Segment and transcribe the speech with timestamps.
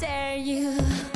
[0.00, 1.10] dare you.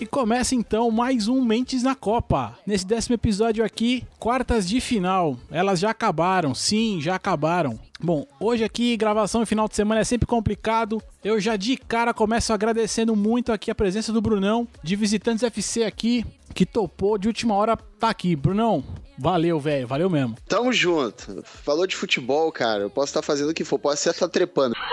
[0.00, 2.58] E começa então mais um Mentes na Copa.
[2.66, 5.36] Nesse décimo episódio aqui, quartas de final.
[5.50, 7.78] Elas já acabaram, sim, já acabaram.
[8.02, 11.02] Bom, hoje aqui, gravação e final de semana é sempre complicado.
[11.22, 15.84] Eu já de cara começo agradecendo muito aqui a presença do Brunão, de Visitantes FC
[15.84, 18.34] aqui, que topou de última hora tá aqui.
[18.34, 18.82] Brunão,
[19.20, 20.36] valeu, velho, valeu mesmo.
[20.48, 21.42] Tamo junto.
[21.44, 22.82] Falou de futebol, cara.
[22.84, 24.74] Eu posso estar fazendo o que for, posso até estar trepando.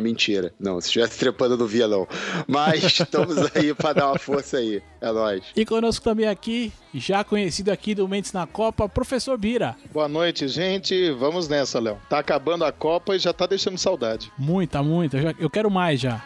[0.00, 0.52] Mentira.
[0.60, 2.06] Não, se estivesse trepando eu não via, não.
[2.46, 4.80] Mas estamos aí pra dar uma força aí.
[5.00, 5.42] É nóis.
[5.56, 9.74] E conosco também aqui, já conhecido aqui do Mentes na Copa, professor Bira.
[9.92, 11.10] Boa noite, gente.
[11.12, 11.98] Vamos nessa, Léo.
[12.08, 14.30] Tá acabando a Copa e já tá deixando saudade.
[14.38, 15.16] Muita, muita.
[15.16, 16.22] Eu, já- eu quero mais já.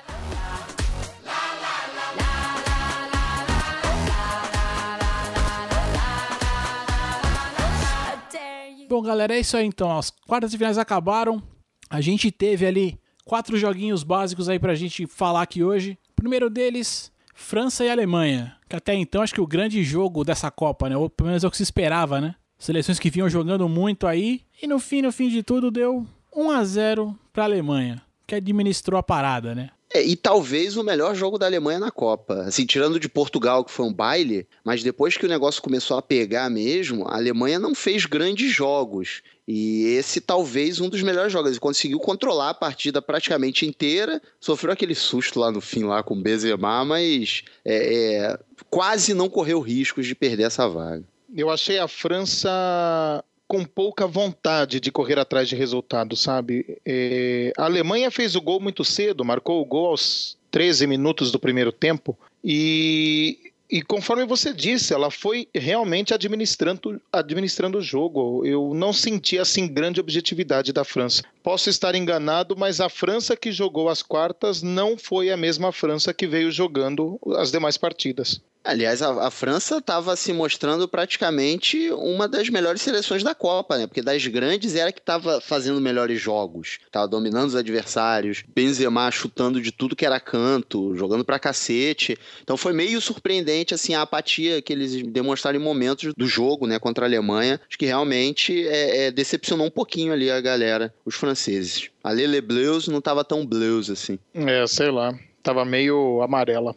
[8.92, 9.96] Bom, galera, é isso aí então.
[9.96, 11.42] As quartas de finais acabaram.
[11.88, 15.96] A gente teve ali quatro joguinhos básicos aí pra gente falar aqui hoje.
[16.14, 18.54] Primeiro deles, França e Alemanha.
[18.68, 20.96] Que até então acho que o grande jogo dessa Copa, né?
[20.98, 22.34] Ou pelo menos é o que se esperava, né?
[22.58, 24.42] Seleções que vinham jogando muito aí.
[24.62, 26.06] E no fim, no fim de tudo, deu
[26.36, 28.02] 1 a 0 pra Alemanha.
[28.26, 29.70] Que administrou a parada, né?
[29.94, 32.42] É, e talvez o melhor jogo da Alemanha na Copa.
[32.42, 36.02] Assim, tirando de Portugal, que foi um baile, mas depois que o negócio começou a
[36.02, 39.22] pegar mesmo, a Alemanha não fez grandes jogos.
[39.46, 41.50] E esse talvez um dos melhores jogos.
[41.50, 44.22] Ele conseguiu controlar a partida praticamente inteira.
[44.40, 48.38] Sofreu aquele susto lá no fim, lá com o Benzema, mas é, é,
[48.70, 51.04] quase não correu riscos de perder essa vaga.
[51.34, 56.78] Eu achei a França com pouca vontade de correr atrás de resultado, sabe?
[56.86, 61.38] É, a Alemanha fez o gol muito cedo, marcou o gol aos 13 minutos do
[61.38, 68.42] primeiro tempo e, e conforme você disse, ela foi realmente administrando, administrando o jogo.
[68.46, 71.22] Eu não senti assim grande objetividade da França.
[71.42, 76.14] Posso estar enganado, mas a França que jogou as quartas não foi a mesma França
[76.14, 78.40] que veio jogando as demais partidas.
[78.64, 83.86] Aliás, a, a França estava se mostrando praticamente uma das melhores seleções da Copa, né?
[83.86, 89.60] Porque das grandes era que estava fazendo melhores jogos, estava dominando os adversários, Benzema chutando
[89.60, 92.16] de tudo que era canto, jogando pra cacete.
[92.42, 96.78] Então foi meio surpreendente assim a apatia que eles demonstraram em momentos do jogo, né,
[96.78, 97.60] contra a Alemanha.
[97.68, 101.90] Acho que realmente é, é, decepcionou um pouquinho ali a galera, os franceses.
[102.02, 104.18] A Lele Bleus não estava tão bleus assim.
[104.34, 105.12] É, sei lá.
[105.42, 106.76] Tava meio amarela.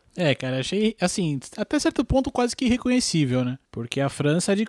[0.15, 3.57] É, cara, achei, assim, até certo ponto quase que irreconhecível, né?
[3.71, 4.65] Porque a França, de,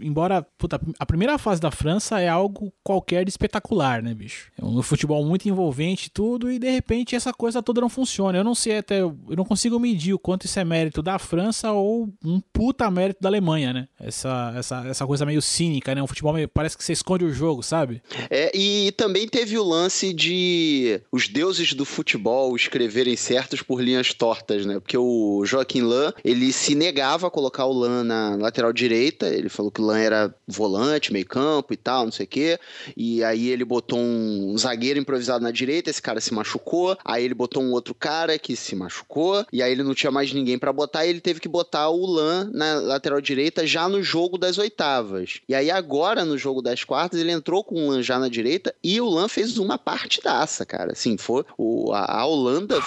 [0.00, 4.50] embora, puta, a primeira fase da França é algo qualquer de espetacular, né, bicho?
[4.58, 8.38] É um futebol muito envolvente e tudo, e de repente essa coisa toda não funciona.
[8.38, 11.70] Eu não sei até, eu não consigo medir o quanto isso é mérito da França
[11.72, 13.88] ou um puta mérito da Alemanha, né?
[14.00, 16.02] Essa, essa, essa coisa meio cínica, né?
[16.02, 18.00] Um futebol meio, parece que você esconde o jogo, sabe?
[18.30, 24.14] É, e também teve o lance de os deuses do futebol escreverem certos por linhas
[24.14, 24.80] tortas, né?
[24.86, 29.48] Porque o Joaquim Lan, ele se negava a colocar o Lan na lateral direita, ele
[29.48, 32.56] falou que o Lan era volante, meio campo e tal, não sei o quê,
[32.96, 37.34] e aí ele botou um zagueiro improvisado na direita, esse cara se machucou, aí ele
[37.34, 40.72] botou um outro cara que se machucou, e aí ele não tinha mais ninguém pra
[40.72, 44.56] botar, e ele teve que botar o Lan na lateral direita já no jogo das
[44.56, 45.40] oitavas.
[45.48, 48.72] E aí agora, no jogo das quartas, ele entrou com o Lan já na direita,
[48.84, 50.92] e o Lan fez uma partidaça, cara.
[50.92, 52.80] Assim, foi o, a, a Holanda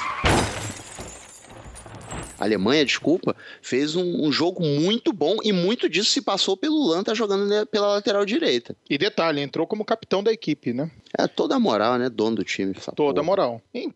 [2.40, 7.04] Alemanha, desculpa, fez um, um jogo muito bom e muito disso se passou pelo Lan
[7.04, 8.76] tá jogando né, pela lateral direita.
[8.90, 10.90] E detalhe, entrou como capitão da equipe, né?
[11.18, 12.10] É toda a moral, né?
[12.10, 12.74] Dono do time.
[12.96, 13.62] Toda a moral.
[13.74, 13.94] Então,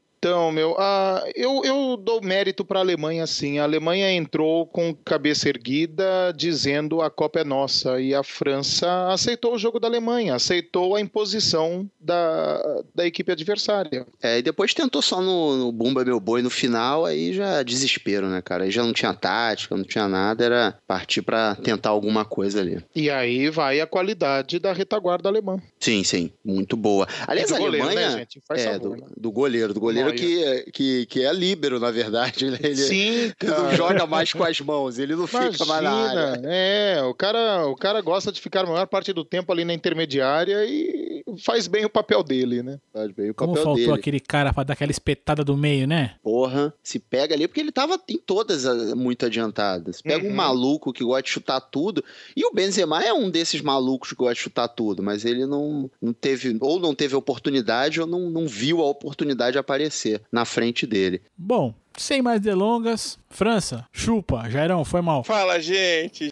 [0.51, 3.59] meu, ah, eu, eu dou mérito para a Alemanha, sim.
[3.59, 7.99] A Alemanha entrou com cabeça erguida, dizendo a Copa é nossa.
[7.99, 14.05] E a França aceitou o jogo da Alemanha, aceitou a imposição da, da equipe adversária.
[14.21, 18.27] É, e depois tentou só no, no Bumba Meu Boi no final, aí já desespero,
[18.27, 18.63] né, cara?
[18.63, 22.83] Aí já não tinha tática, não tinha nada, era partir pra tentar alguma coisa ali.
[22.95, 25.57] E aí vai a qualidade da retaguarda alemã.
[25.79, 27.07] Sim, sim, muito boa.
[27.27, 28.09] Aliás, a goleiro, Alemanha.
[28.11, 28.41] né, gente?
[28.47, 29.07] Faz é, favor, do, né?
[29.17, 30.12] do goleiro, do goleiro.
[30.15, 32.49] Que, que, que é líbero, na verdade.
[32.51, 32.57] né?
[32.61, 36.19] Ele, Sim, ele não joga mais com as mãos, ele não fica mais na área.
[36.29, 39.63] Imagina, é, o cara, o cara gosta de ficar a maior parte do tempo ali
[39.65, 42.79] na intermediária e faz bem o papel dele, né?
[42.93, 43.99] Faz bem o Como papel faltou dele.
[43.99, 46.15] aquele cara pra dar aquela espetada do meio, né?
[46.21, 50.01] Porra, se pega ali, porque ele tava em todas ah, muito adiantadas.
[50.01, 50.35] Pega um Uhum.
[50.35, 52.03] maluco que gosta de chutar tudo.
[52.35, 55.89] E o Benzema é um desses malucos que gosta de chutar tudo, mas ele não,
[56.01, 60.85] não teve, ou não teve oportunidade, ou não, não viu a oportunidade aparecer na frente
[60.85, 61.21] dele.
[61.37, 65.23] Bom, sem mais delongas, França, chupa, Jairão, foi mal.
[65.23, 66.29] Fala, gente.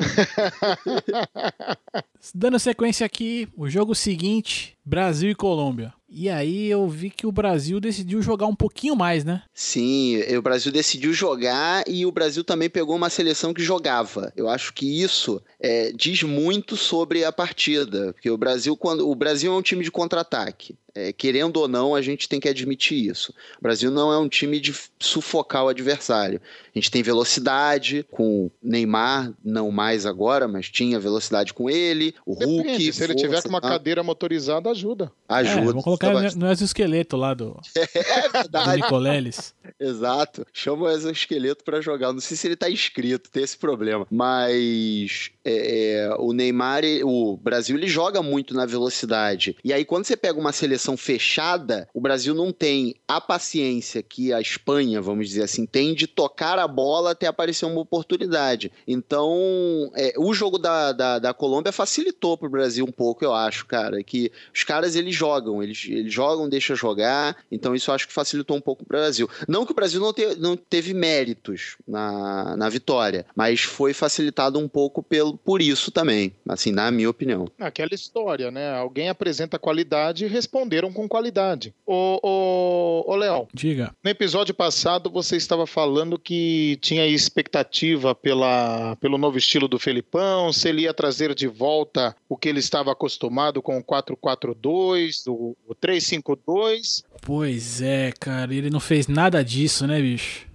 [2.34, 5.92] Dando sequência aqui, o jogo seguinte, Brasil e Colômbia.
[6.12, 9.44] E aí eu vi que o Brasil decidiu jogar um pouquinho mais, né?
[9.54, 14.32] Sim, o Brasil decidiu jogar e o Brasil também pegou uma seleção que jogava.
[14.34, 19.14] Eu acho que isso é, diz muito sobre a partida, porque o Brasil quando o
[19.14, 20.76] Brasil é um time de contra-ataque.
[20.94, 23.32] É, querendo ou não, a gente tem que admitir isso.
[23.58, 26.40] O Brasil não é um time de sufocar o adversário.
[26.74, 32.32] A gente tem velocidade com Neymar, não mais agora, mas tinha velocidade com ele, o
[32.34, 32.62] Hulk.
[32.62, 33.68] Depende, se ele força, tiver com uma tá?
[33.68, 35.12] cadeira motorizada, ajuda.
[35.28, 35.60] Ajuda.
[35.60, 38.76] É, vamos colocar Tá no, exoesqueleto lá do, É do.
[38.76, 39.54] Nicoleles.
[39.78, 40.46] Exato.
[40.52, 42.12] Chama o exoesqueleto pra jogar.
[42.12, 44.06] Não sei se ele tá inscrito, tem esse problema.
[44.10, 49.56] Mas é, é, o Neymar, o Brasil, ele joga muito na velocidade.
[49.64, 54.32] E aí, quando você pega uma seleção fechada, o Brasil não tem a paciência que
[54.32, 58.72] a Espanha, vamos dizer assim, tem de tocar a bola até aparecer uma oportunidade.
[58.86, 63.66] Então, é, o jogo da, da, da Colômbia facilitou pro Brasil um pouco, eu acho,
[63.66, 64.02] cara.
[64.02, 67.36] Que os caras, eles jogam, eles, eles jogam, deixam jogar.
[67.50, 69.28] Então, isso eu acho que facilitou um pouco pro Brasil.
[69.48, 74.58] Não que o Brasil não, te- não teve méritos na, na vitória, mas foi facilitado
[74.58, 77.48] um pouco pelo, por isso também, assim, na minha opinião.
[77.58, 78.74] Aquela história, né?
[78.74, 80.28] Alguém apresenta qualidade e
[80.70, 81.74] responderam com qualidade.
[81.84, 83.92] Ô, ô, ô Léo, Diga.
[84.02, 90.52] no episódio passado você estava falando que tinha expectativa pela, pelo novo estilo do Felipão,
[90.52, 95.56] se ele ia trazer de volta o que ele estava acostumado com o 4-4-2, o,
[95.66, 97.02] o 3-5-2.
[97.22, 100.49] Pois é, cara, ele não fez nada disso, né, bicho?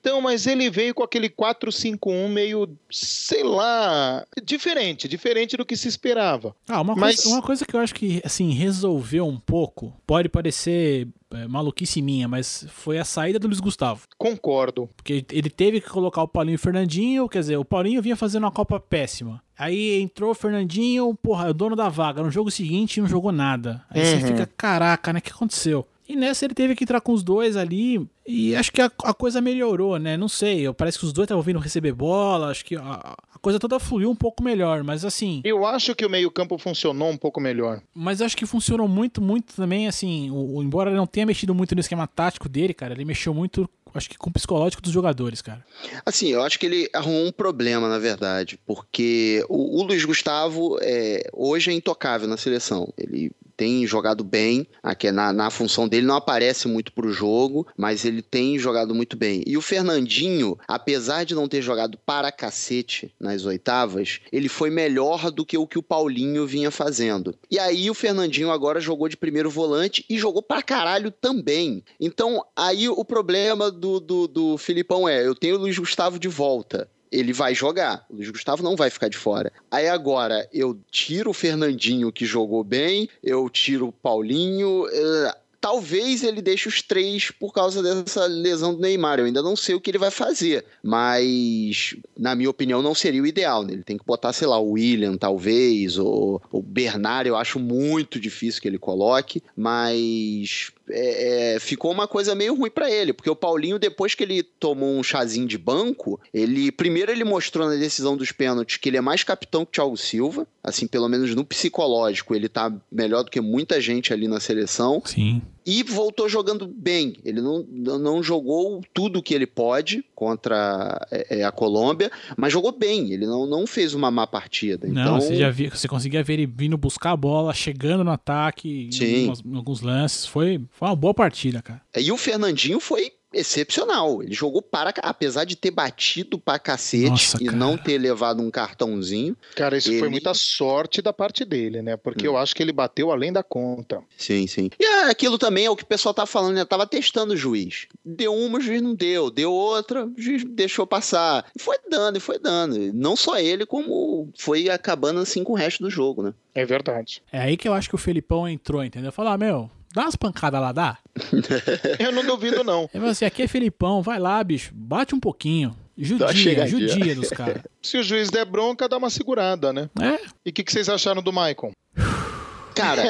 [0.00, 5.88] Então, mas ele veio com aquele 4-5-1 meio, sei lá, diferente, diferente do que se
[5.88, 6.54] esperava.
[6.68, 10.28] Ah, uma, Mas- coisa, uma coisa que eu acho que, assim, resolveu um pouco, pode
[10.28, 14.02] parecer é, maluquice minha, mas foi a saída do Luiz Gustavo.
[14.18, 14.88] Concordo.
[14.96, 18.16] Porque ele teve que colocar o Paulinho e o Fernandinho, quer dizer, o Paulinho vinha
[18.16, 19.40] fazendo uma Copa péssima.
[19.56, 22.22] Aí entrou o Fernandinho, porra, é o dono da vaga.
[22.22, 23.84] No jogo seguinte não jogou nada.
[23.90, 24.26] Aí você Uhum.
[24.26, 25.20] fica, caraca, né?
[25.20, 25.86] O que aconteceu?
[26.10, 28.04] E nessa ele teve que entrar com os dois ali.
[28.26, 30.16] E acho que a, a coisa melhorou, né?
[30.16, 30.60] Não sei.
[30.66, 32.48] eu- Parece que os dois estavam vindo receber bola.
[32.50, 34.82] Acho que a, a coisa toda fluiu um pouco melhor.
[34.82, 35.40] Mas assim.
[35.44, 37.80] Eu acho que o meio-campo funcionou um pouco melhor.
[37.94, 41.54] Mas acho que funcionou muito, muito também, assim, o, o- embora ele não tenha mexido
[41.54, 44.92] muito no esquema tático dele, cara, ele mexeu muito, acho que com o psicológico dos
[44.92, 45.64] jogadores, cara.
[46.04, 50.76] Assim, eu acho que ele arrumou um problema, na verdade, porque o, o Luiz Gustavo
[50.82, 52.92] é, hoje é intocável na seleção.
[52.98, 53.30] Ele
[53.60, 58.22] tem jogado bem, aqui na, na função dele não aparece muito pro jogo, mas ele
[58.22, 59.42] tem jogado muito bem.
[59.46, 65.30] E o Fernandinho, apesar de não ter jogado para cacete nas oitavas, ele foi melhor
[65.30, 67.34] do que o que o Paulinho vinha fazendo.
[67.50, 71.84] E aí o Fernandinho agora jogou de primeiro volante e jogou pra caralho também.
[72.00, 76.28] Então, aí o problema do, do, do Filipão é: eu tenho o Luiz Gustavo de
[76.28, 76.88] volta.
[77.10, 78.04] Ele vai jogar.
[78.08, 79.52] O Luiz Gustavo não vai ficar de fora.
[79.70, 84.86] Aí agora eu tiro o Fernandinho, que jogou bem, eu tiro o Paulinho.
[84.88, 89.18] eh, Talvez ele deixe os três por causa dessa lesão do Neymar.
[89.18, 90.64] Eu ainda não sei o que ele vai fazer.
[90.82, 93.62] Mas, na minha opinião, não seria o ideal.
[93.62, 93.74] Né?
[93.74, 97.28] Ele tem que botar, sei lá, o William, talvez, ou o Bernard.
[97.28, 99.42] Eu acho muito difícil que ele coloque.
[99.54, 104.22] Mas é, é, ficou uma coisa meio ruim pra ele, porque o Paulinho, depois que
[104.22, 108.88] ele tomou um chazinho de banco, ele primeiro ele mostrou na decisão dos pênaltis que
[108.88, 113.24] ele é mais capitão que Thiago Silva, assim, pelo menos no psicológico, ele tá melhor
[113.24, 115.02] do que muita gente ali na seleção.
[115.04, 115.42] Sim.
[115.70, 117.14] E voltou jogando bem.
[117.24, 122.72] Ele não, não jogou tudo que ele pode contra é, é, a Colômbia, mas jogou
[122.72, 123.12] bem.
[123.12, 124.88] Ele não, não fez uma má partida.
[124.88, 128.10] Não, então, você já via, você conseguia ver ele vindo buscar a bola, chegando no
[128.10, 130.26] ataque, em algumas- em alguns lances.
[130.26, 131.80] Foi, foi uma boa partida, cara.
[131.96, 134.22] E o Fernandinho foi excepcional.
[134.22, 137.56] Ele jogou para, apesar de ter batido pra cacete Nossa, e cara.
[137.56, 139.36] não ter levado um cartãozinho.
[139.56, 141.96] Cara, isso foi Ele- muita sorte da parte dele, né?
[141.96, 144.02] Porque eu acho que ele bateu além da conta.
[144.16, 144.70] Sim, sim.
[144.78, 146.64] E é, aquilo também é o que o pessoal tá falando, né?
[146.64, 147.86] Tava testando o juiz.
[148.04, 149.30] Deu uma, o juiz não deu.
[149.30, 151.46] Deu outra, o juiz deixou passar.
[151.56, 152.92] E foi dando, e foi dando.
[152.92, 156.34] Não só ele, como foi acabando assim com o resto do jogo, né?
[156.54, 157.22] É verdade.
[157.32, 159.12] É aí que eu acho que o Felipão entrou, entendeu?
[159.12, 160.98] Falou, ah, meu, dá umas pancadas lá, dá?
[161.98, 162.88] Eu não duvido, não.
[162.92, 165.76] Aí você, aqui é Felipão, vai lá, bicho, bate um pouquinho.
[165.96, 167.62] Judia, judia dos caras.
[167.82, 169.90] Se o juiz der bronca, dá uma segurada, né?
[170.00, 171.72] É, E o que, que vocês acharam do Maicon?
[172.74, 173.02] Cara,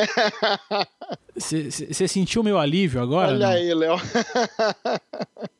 [1.37, 1.71] você
[2.09, 3.29] sentiu meu alívio agora?
[3.29, 3.55] Olha não?
[3.55, 3.97] aí, Léo.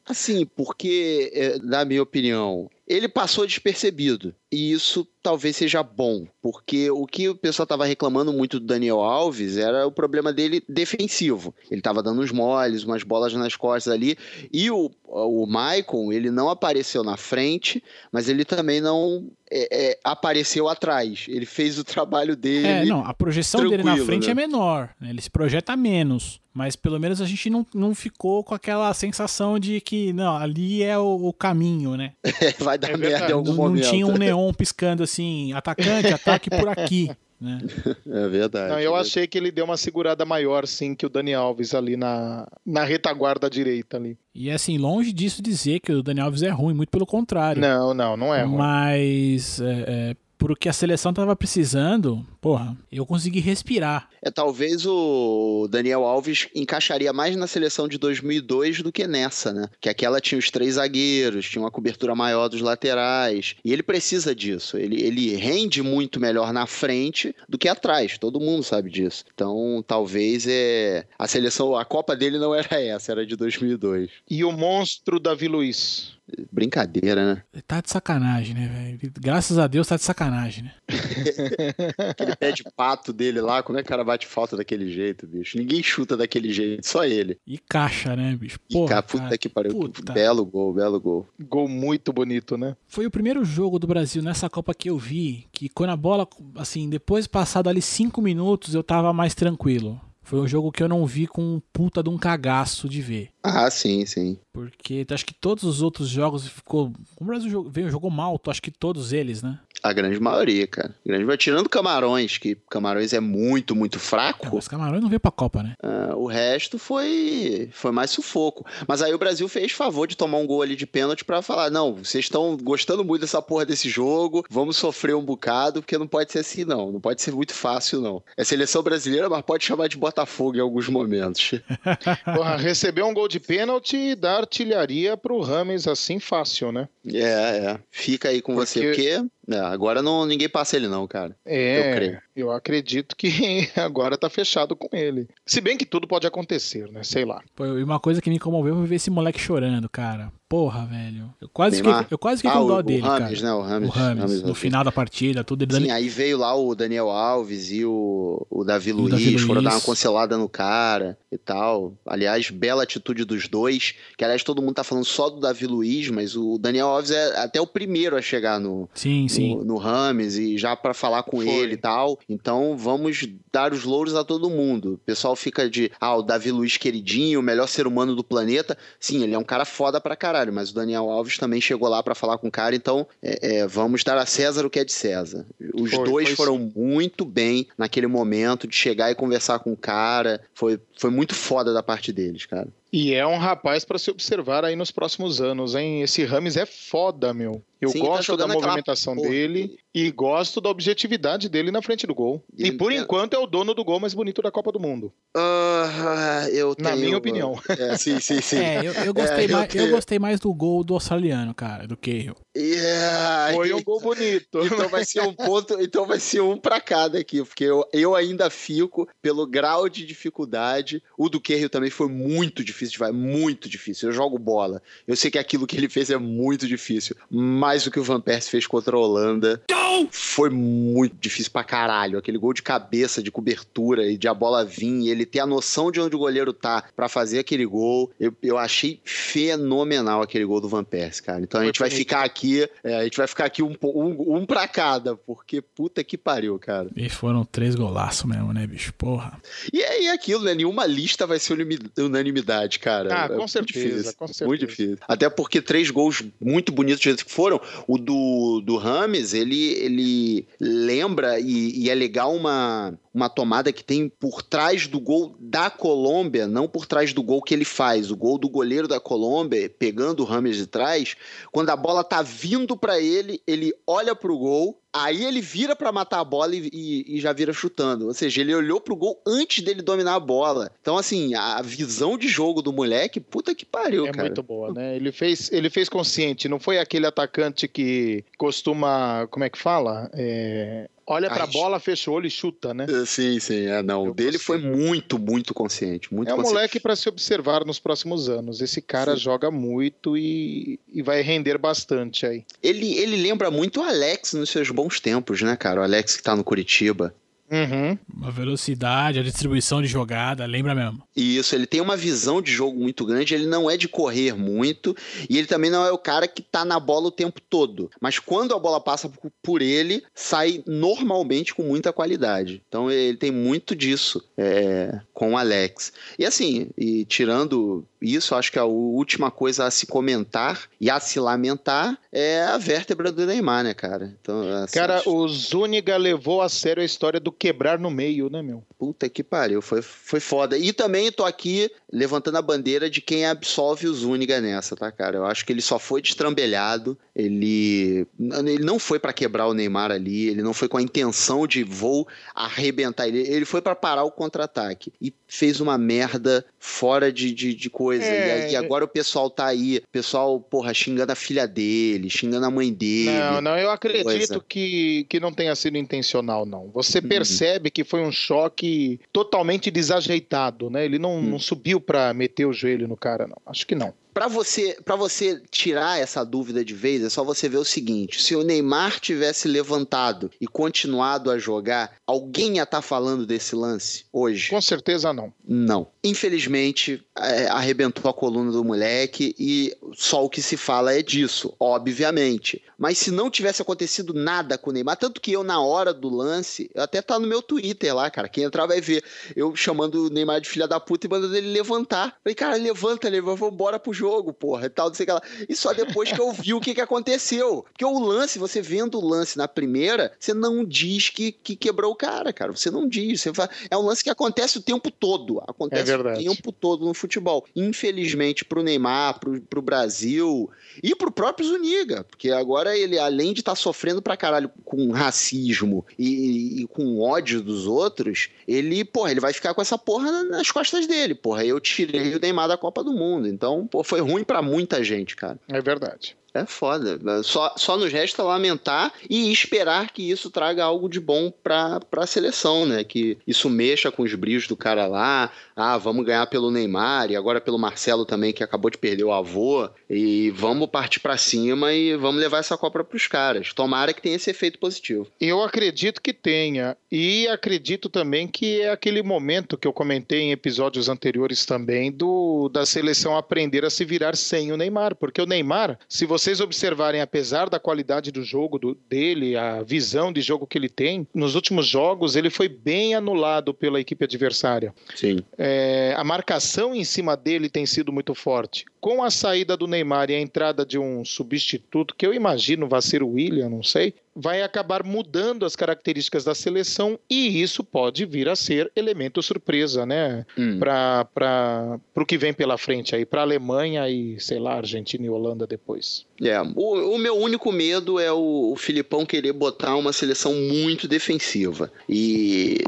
[0.09, 4.35] assim, porque, é, na minha opinião, ele passou despercebido.
[4.53, 9.01] E isso talvez seja bom, porque o que o pessoal estava reclamando muito do Daniel
[9.01, 11.55] Alves era o problema dele defensivo.
[11.71, 14.17] Ele estava dando uns moles, umas bolas nas costas ali,
[14.53, 19.99] e o, o Maicon, ele não apareceu na frente, mas ele também não é, é,
[20.03, 21.27] apareceu atrás.
[21.29, 22.67] Ele fez o trabalho dele.
[22.67, 24.33] É, não, a projeção dele na frente né?
[24.33, 25.11] é menor, né?
[25.11, 26.41] ele se projeta menos.
[26.53, 30.83] Mas pelo menos a gente não, não ficou com aquela sensação de que, não, ali
[30.83, 32.15] é o, o caminho, né?
[32.59, 33.85] Vai dar é merda em algum não, momento.
[33.85, 37.11] Não tinha um neon piscando assim, atacante, ataque por aqui.
[37.41, 37.59] Né?
[38.07, 38.71] É verdade.
[38.71, 41.75] Não, eu é achei que ele deu uma segurada maior, sim, que o Dani Alves
[41.75, 44.19] ali na, na retaguarda direita ali.
[44.35, 47.59] E assim, longe disso dizer que o Dani Alves é ruim, muito pelo contrário.
[47.59, 48.59] Não, não, não é ruim.
[48.59, 54.09] Mas é, é, pro que a seleção tava precisando, porra, eu consegui respirar.
[54.23, 59.69] É, talvez o Daniel Alves encaixaria mais na seleção de 2002 do que nessa, né?
[59.79, 63.55] Que aquela tinha os três zagueiros, tinha uma cobertura maior dos laterais.
[63.63, 64.79] E ele precisa disso.
[64.79, 68.17] Ele, ele rende muito melhor na frente do que atrás.
[68.17, 69.25] Todo mundo sabe disso.
[69.35, 74.11] Então, talvez é a seleção, a Copa dele não era essa, era de 2002.
[74.31, 76.19] E o monstro Davi Luiz?
[76.53, 77.43] Brincadeira, né?
[77.67, 79.13] Tá de sacanagem, né, velho?
[79.21, 80.75] Graças a Deus tá de sacanagem, né?
[82.11, 85.27] Aquele pé de pato dele lá, como é que o cara bate falta daquele jeito,
[85.27, 85.59] bicho?
[85.59, 87.39] Ninguém chuta daquele jeito, só ele.
[87.47, 88.59] E caixa, né, bicho?
[88.71, 89.73] Porra, e puta cara, que pariu.
[89.73, 90.13] Puta.
[90.13, 91.29] Belo gol, belo gol.
[91.41, 92.77] Gol muito bonito, né?
[92.87, 96.29] Foi o primeiro jogo do Brasil nessa Copa que eu vi, que quando a bola,
[96.57, 100.01] assim, depois passado ali cinco minutos, eu tava mais tranquilo.
[100.31, 103.31] Foi um jogo que eu não vi com um puta de um cagaço de ver.
[103.43, 104.39] Ah, sim, sim.
[104.53, 106.93] Porque acho que todos os outros jogos ficou.
[107.21, 109.59] O Brasil veio, jogou mal, acho que todos eles, né?
[109.83, 110.95] A grande maioria, cara.
[111.07, 111.39] grande maioria.
[111.39, 114.47] Tirando Camarões, que Camarões é muito, muito fraco.
[114.47, 115.75] Não, mas Camarões não veio pra Copa, né?
[115.83, 118.67] Uh, o resto foi foi mais sufoco.
[118.87, 121.71] Mas aí o Brasil fez favor de tomar um gol ali de pênalti para falar:
[121.71, 126.07] não, vocês estão gostando muito dessa porra desse jogo, vamos sofrer um bocado, porque não
[126.07, 126.93] pode ser assim, não.
[126.93, 128.23] Não pode ser muito fácil, não.
[128.37, 131.53] É seleção brasileira, mas pode chamar de Botafogo em alguns momentos.
[132.25, 136.89] porra, receber um gol de pênalti e dar artilharia pro Rames assim fácil, né?
[137.07, 137.79] É, é.
[137.91, 138.67] Fica aí com porque...
[138.67, 141.37] você, porque é, agora não, ninguém passa ele não, cara.
[141.45, 142.23] É, eu creio.
[142.37, 145.29] Eu acredito que agora tá fechado com ele.
[145.45, 147.03] Se bem que tudo pode acontecer, né?
[147.03, 147.43] Sei lá.
[147.55, 150.33] Pô, e uma coisa que me comoveu foi ver esse moleque chorando, cara.
[150.51, 151.33] Porra, velho.
[151.41, 153.53] Eu quase que eu quase fiquei ah, com dó o, dele, o Rames, cara.
[153.53, 153.55] Né?
[153.57, 155.93] O Rames, o Rames, Rames no final da partida, tudo ele Sim, dando...
[155.93, 159.81] aí veio lá o Daniel Alves e o, o Davi Luiz, Davi foram dar uma
[159.81, 161.95] cancelada no cara e tal.
[162.05, 166.11] Aliás, bela atitude dos dois, que aliás todo mundo tá falando só do Davi Luiz,
[166.11, 169.40] mas o Daniel Alves é até o primeiro a chegar no, sim, sim.
[169.49, 171.49] No, no Rames e já para falar com Foi.
[171.49, 172.19] ele e tal.
[172.29, 174.95] Então vamos dar os louros a todo mundo.
[174.95, 178.77] O pessoal fica de, ah, o Davi Luiz queridinho, o melhor ser humano do planeta.
[178.99, 181.89] Sim, ele é um cara foda pra caralho, mas o Daniel Alves Alves também chegou
[181.89, 184.81] lá para falar com o cara, então é, é, vamos dar a César o que
[184.81, 185.47] é de César.
[185.75, 186.73] Os foi, dois foi foram sim.
[186.75, 190.41] muito bem naquele momento de chegar e conversar com o cara.
[190.55, 192.69] Foi, foi muito foda da parte deles, cara.
[192.93, 196.03] E é um rapaz para se observar aí nos próximos anos, hein?
[196.03, 197.63] Esse Rames é foda, meu.
[197.81, 202.07] Eu Sim, tá gosto tá da movimentação dele e gosto da objetividade dele na frente
[202.07, 202.45] do gol.
[202.57, 205.13] Ele e por enquanto é o dono do gol mais bonito da Copa do Mundo.
[205.37, 206.91] Uh, eu tenho...
[206.91, 207.61] Na minha opinião.
[207.69, 208.61] É, sim, sim, sim.
[208.71, 209.85] É, eu, eu gostei, é, mais, eu, tenho...
[209.87, 212.37] eu, gostei mais do gol do australiano, cara, do Cahill.
[212.57, 214.61] Yeah, Foi um gol bonito.
[214.71, 218.15] Então vai ser um ponto, então vai ser um para cada aqui, porque eu, eu
[218.15, 221.03] ainda fico pelo grau de dificuldade.
[221.19, 224.09] O do Cahill também foi muito difícil, vai muito difícil.
[224.09, 224.83] Eu jogo bola.
[225.07, 228.21] Eu sei que aquilo que ele fez é muito difícil, mais o que o Van
[228.21, 229.63] Persie fez contra a Holanda.
[230.11, 232.19] Foi muito difícil pra caralho.
[232.19, 235.91] Aquele gol de cabeça, de cobertura e de a bola vir, ele ter a noção
[235.91, 238.11] de onde o goleiro tá para fazer aquele gol.
[238.19, 241.41] Eu, eu achei fenomenal aquele gol do Van Persie, cara.
[241.43, 244.47] Então a gente vai ficar aqui, é, a gente vai ficar aqui um, um, um
[244.47, 246.91] pra cada, porque puta que pariu, cara.
[246.97, 248.93] E foram três golaços mesmo, né, bicho?
[248.95, 249.41] Porra.
[249.73, 250.55] E é, é aquilo, né?
[250.55, 251.57] Nenhuma lista vai ser
[251.99, 253.25] unanimidade, cara.
[253.25, 254.47] Ah, com é certeza, com certeza.
[254.47, 254.99] Muito difícil.
[255.07, 261.41] Até porque três gols muito bonitos que foram, o do, do Rames, ele, ele lembra
[261.41, 266.47] e, e é legal uma, uma tomada que tem por trás do gol da Colômbia,
[266.47, 268.11] não por trás do gol que ele faz.
[268.11, 271.17] O gol do goleiro da Colômbia, pegando o Rames de trás,
[271.53, 275.93] quando a bola tá vindo para ele, ele olha pro gol, Aí ele vira para
[275.93, 278.07] matar a bola e, e, e, já vira chutando.
[278.07, 280.71] Ou seja, ele olhou pro gol antes dele dominar a bola.
[280.81, 284.27] Então, assim, a visão de jogo do moleque, puta que pariu, é cara.
[284.27, 284.97] É muito boa, né?
[284.97, 286.49] Ele fez, ele fez consciente.
[286.49, 290.11] Não foi aquele atacante que costuma, como é que fala?
[290.13, 292.87] É, Olha pra Ai, bola, fecha o olho e chuta, né?
[292.89, 293.67] É, sim, sim.
[293.67, 294.07] É, não.
[294.07, 296.15] o dele foi muito, muito consciente.
[296.15, 296.55] Muito é um consciente.
[296.55, 298.61] moleque para se observar nos próximos anos.
[298.61, 299.19] Esse cara sim.
[299.19, 302.45] joga muito e, e vai render bastante aí.
[302.63, 305.81] Ele, ele lembra muito o Alex nos seus bons tempos, né, cara?
[305.81, 307.13] O Alex que tá no Curitiba.
[307.51, 307.99] Uhum.
[308.23, 311.03] A velocidade, a distribuição de jogada, lembra mesmo.
[311.17, 314.97] Isso, ele tem uma visão de jogo muito grande, ele não é de correr muito,
[315.29, 317.91] e ele também não é o cara que tá na bola o tempo todo.
[318.01, 319.11] Mas quando a bola passa
[319.43, 322.63] por ele, sai normalmente com muita qualidade.
[322.69, 325.93] Então ele tem muito disso é, com o Alex.
[326.19, 330.99] E assim, e tirando isso, acho que a última coisa a se comentar e a
[330.99, 334.17] se lamentar é a vértebra do Neymar, né, cara?
[334.19, 335.15] Então, assim, cara, acho...
[335.15, 338.65] o Zúñiga levou a sério a história do quebrar no meio, né, meu?
[338.81, 340.57] Puta que pariu, foi, foi foda.
[340.57, 345.19] E também tô aqui levantando a bandeira de quem absolve o Zúñiga nessa, tá, cara?
[345.19, 349.91] Eu acho que ele só foi destrambelhado, ele, ele não foi para quebrar o Neymar
[349.91, 354.05] ali, ele não foi com a intenção de vou arrebentar ele, ele foi para parar
[354.05, 354.91] o contra-ataque.
[354.99, 358.05] E fez uma merda fora de, de, de coisa.
[358.05, 358.49] É...
[358.49, 362.47] E, e, agora o pessoal tá aí, o pessoal, porra, xingando a filha dele, xingando
[362.47, 363.11] a mãe dele.
[363.11, 366.71] Não, não, eu acredito que, que não tenha sido intencional, não.
[366.73, 367.09] Você uhum.
[367.09, 368.70] percebe que foi um choque
[369.13, 370.85] totalmente desajeitado, né?
[370.85, 371.23] Ele não, uhum.
[371.23, 373.37] não subiu pra meter o joelho no cara, não.
[373.47, 377.49] Acho que não para você, para você tirar essa dúvida de vez, é só você
[377.49, 382.79] ver o seguinte: se o Neymar tivesse levantado e continuado a jogar, alguém ia estar
[382.79, 384.51] tá falando desse lance hoje?
[384.51, 385.33] Com certeza não.
[385.47, 385.89] Não.
[386.03, 387.03] Infelizmente,
[387.51, 392.63] arrebentou a coluna do moleque e só o que se fala é disso, obviamente.
[392.79, 396.09] Mas se não tivesse acontecido nada com o Neymar, tanto que eu, na hora do
[396.09, 399.05] lance, até tá no meu Twitter lá, cara, quem entrar vai ver,
[399.37, 402.17] eu chamando o Neymar de filha da puta e mandando ele levantar.
[402.23, 405.07] Falei, cara, levanta, levanta, vamos embora pro jogo jogo, porra, e tal, não sei o
[405.07, 405.23] que lá.
[405.49, 407.65] E só depois que eu vi o que, que aconteceu.
[407.71, 411.93] Porque o lance, você vendo o lance na primeira, você não diz que, que quebrou
[411.93, 412.53] o cara, cara.
[412.53, 413.21] Você não diz.
[413.21, 415.43] Você fala, é um lance que acontece o tempo todo.
[415.47, 417.10] Acontece é o tempo todo no futebol.
[417.57, 420.51] Infelizmente, pro Neymar, pro, pro Brasil
[420.83, 422.05] e pro próprio Zuniga.
[422.05, 427.01] Porque agora ele, além de estar tá sofrendo pra caralho com racismo e, e, com
[427.01, 431.45] ódio dos outros, ele, porra, ele vai ficar com essa porra nas costas dele, porra.
[431.45, 433.27] Eu tirei o Neymar da Copa do Mundo.
[433.27, 435.39] Então, pô, foi ruim para muita gente, cara.
[435.49, 436.17] É verdade.
[436.33, 436.99] É foda.
[437.23, 442.07] Só, só nos resta lamentar e esperar que isso traga algo de bom pra, pra
[442.07, 442.85] seleção, né?
[442.85, 445.31] Que isso mexa com os brilhos do cara lá.
[445.57, 449.13] Ah, vamos ganhar pelo Neymar e agora pelo Marcelo também, que acabou de perder o
[449.13, 449.69] avô.
[449.89, 453.53] E vamos partir para cima e vamos levar essa Copa pros caras.
[453.53, 455.09] Tomara que tenha esse efeito positivo.
[455.21, 456.77] Eu acredito que tenha.
[456.91, 462.49] E acredito também que é aquele momento que eu comentei em episódios anteriores também do
[462.51, 464.95] da seleção aprender a se virar sem o Neymar.
[464.95, 469.63] Porque o Neymar, se você vocês observarem, apesar da qualidade do jogo do, dele, a
[469.63, 474.05] visão de jogo que ele tem, nos últimos jogos ele foi bem anulado pela equipe
[474.05, 474.75] adversária.
[474.95, 475.21] Sim.
[475.39, 478.67] É, a marcação em cima dele tem sido muito forte.
[478.81, 482.83] Com a saída do Neymar e a entrada de um substituto, que eu imagino vai
[482.83, 488.05] ser o William, não sei, vai acabar mudando as características da seleção e isso pode
[488.05, 490.25] vir a ser elemento surpresa, né?
[490.37, 490.59] Hum.
[490.59, 495.11] Para o que vem pela frente aí, para a Alemanha e, sei lá, Argentina e
[495.11, 496.05] Holanda depois.
[496.23, 500.87] É, o, o meu único medo é o, o Filipão querer botar uma seleção muito
[500.87, 501.73] defensiva.
[501.89, 502.59] E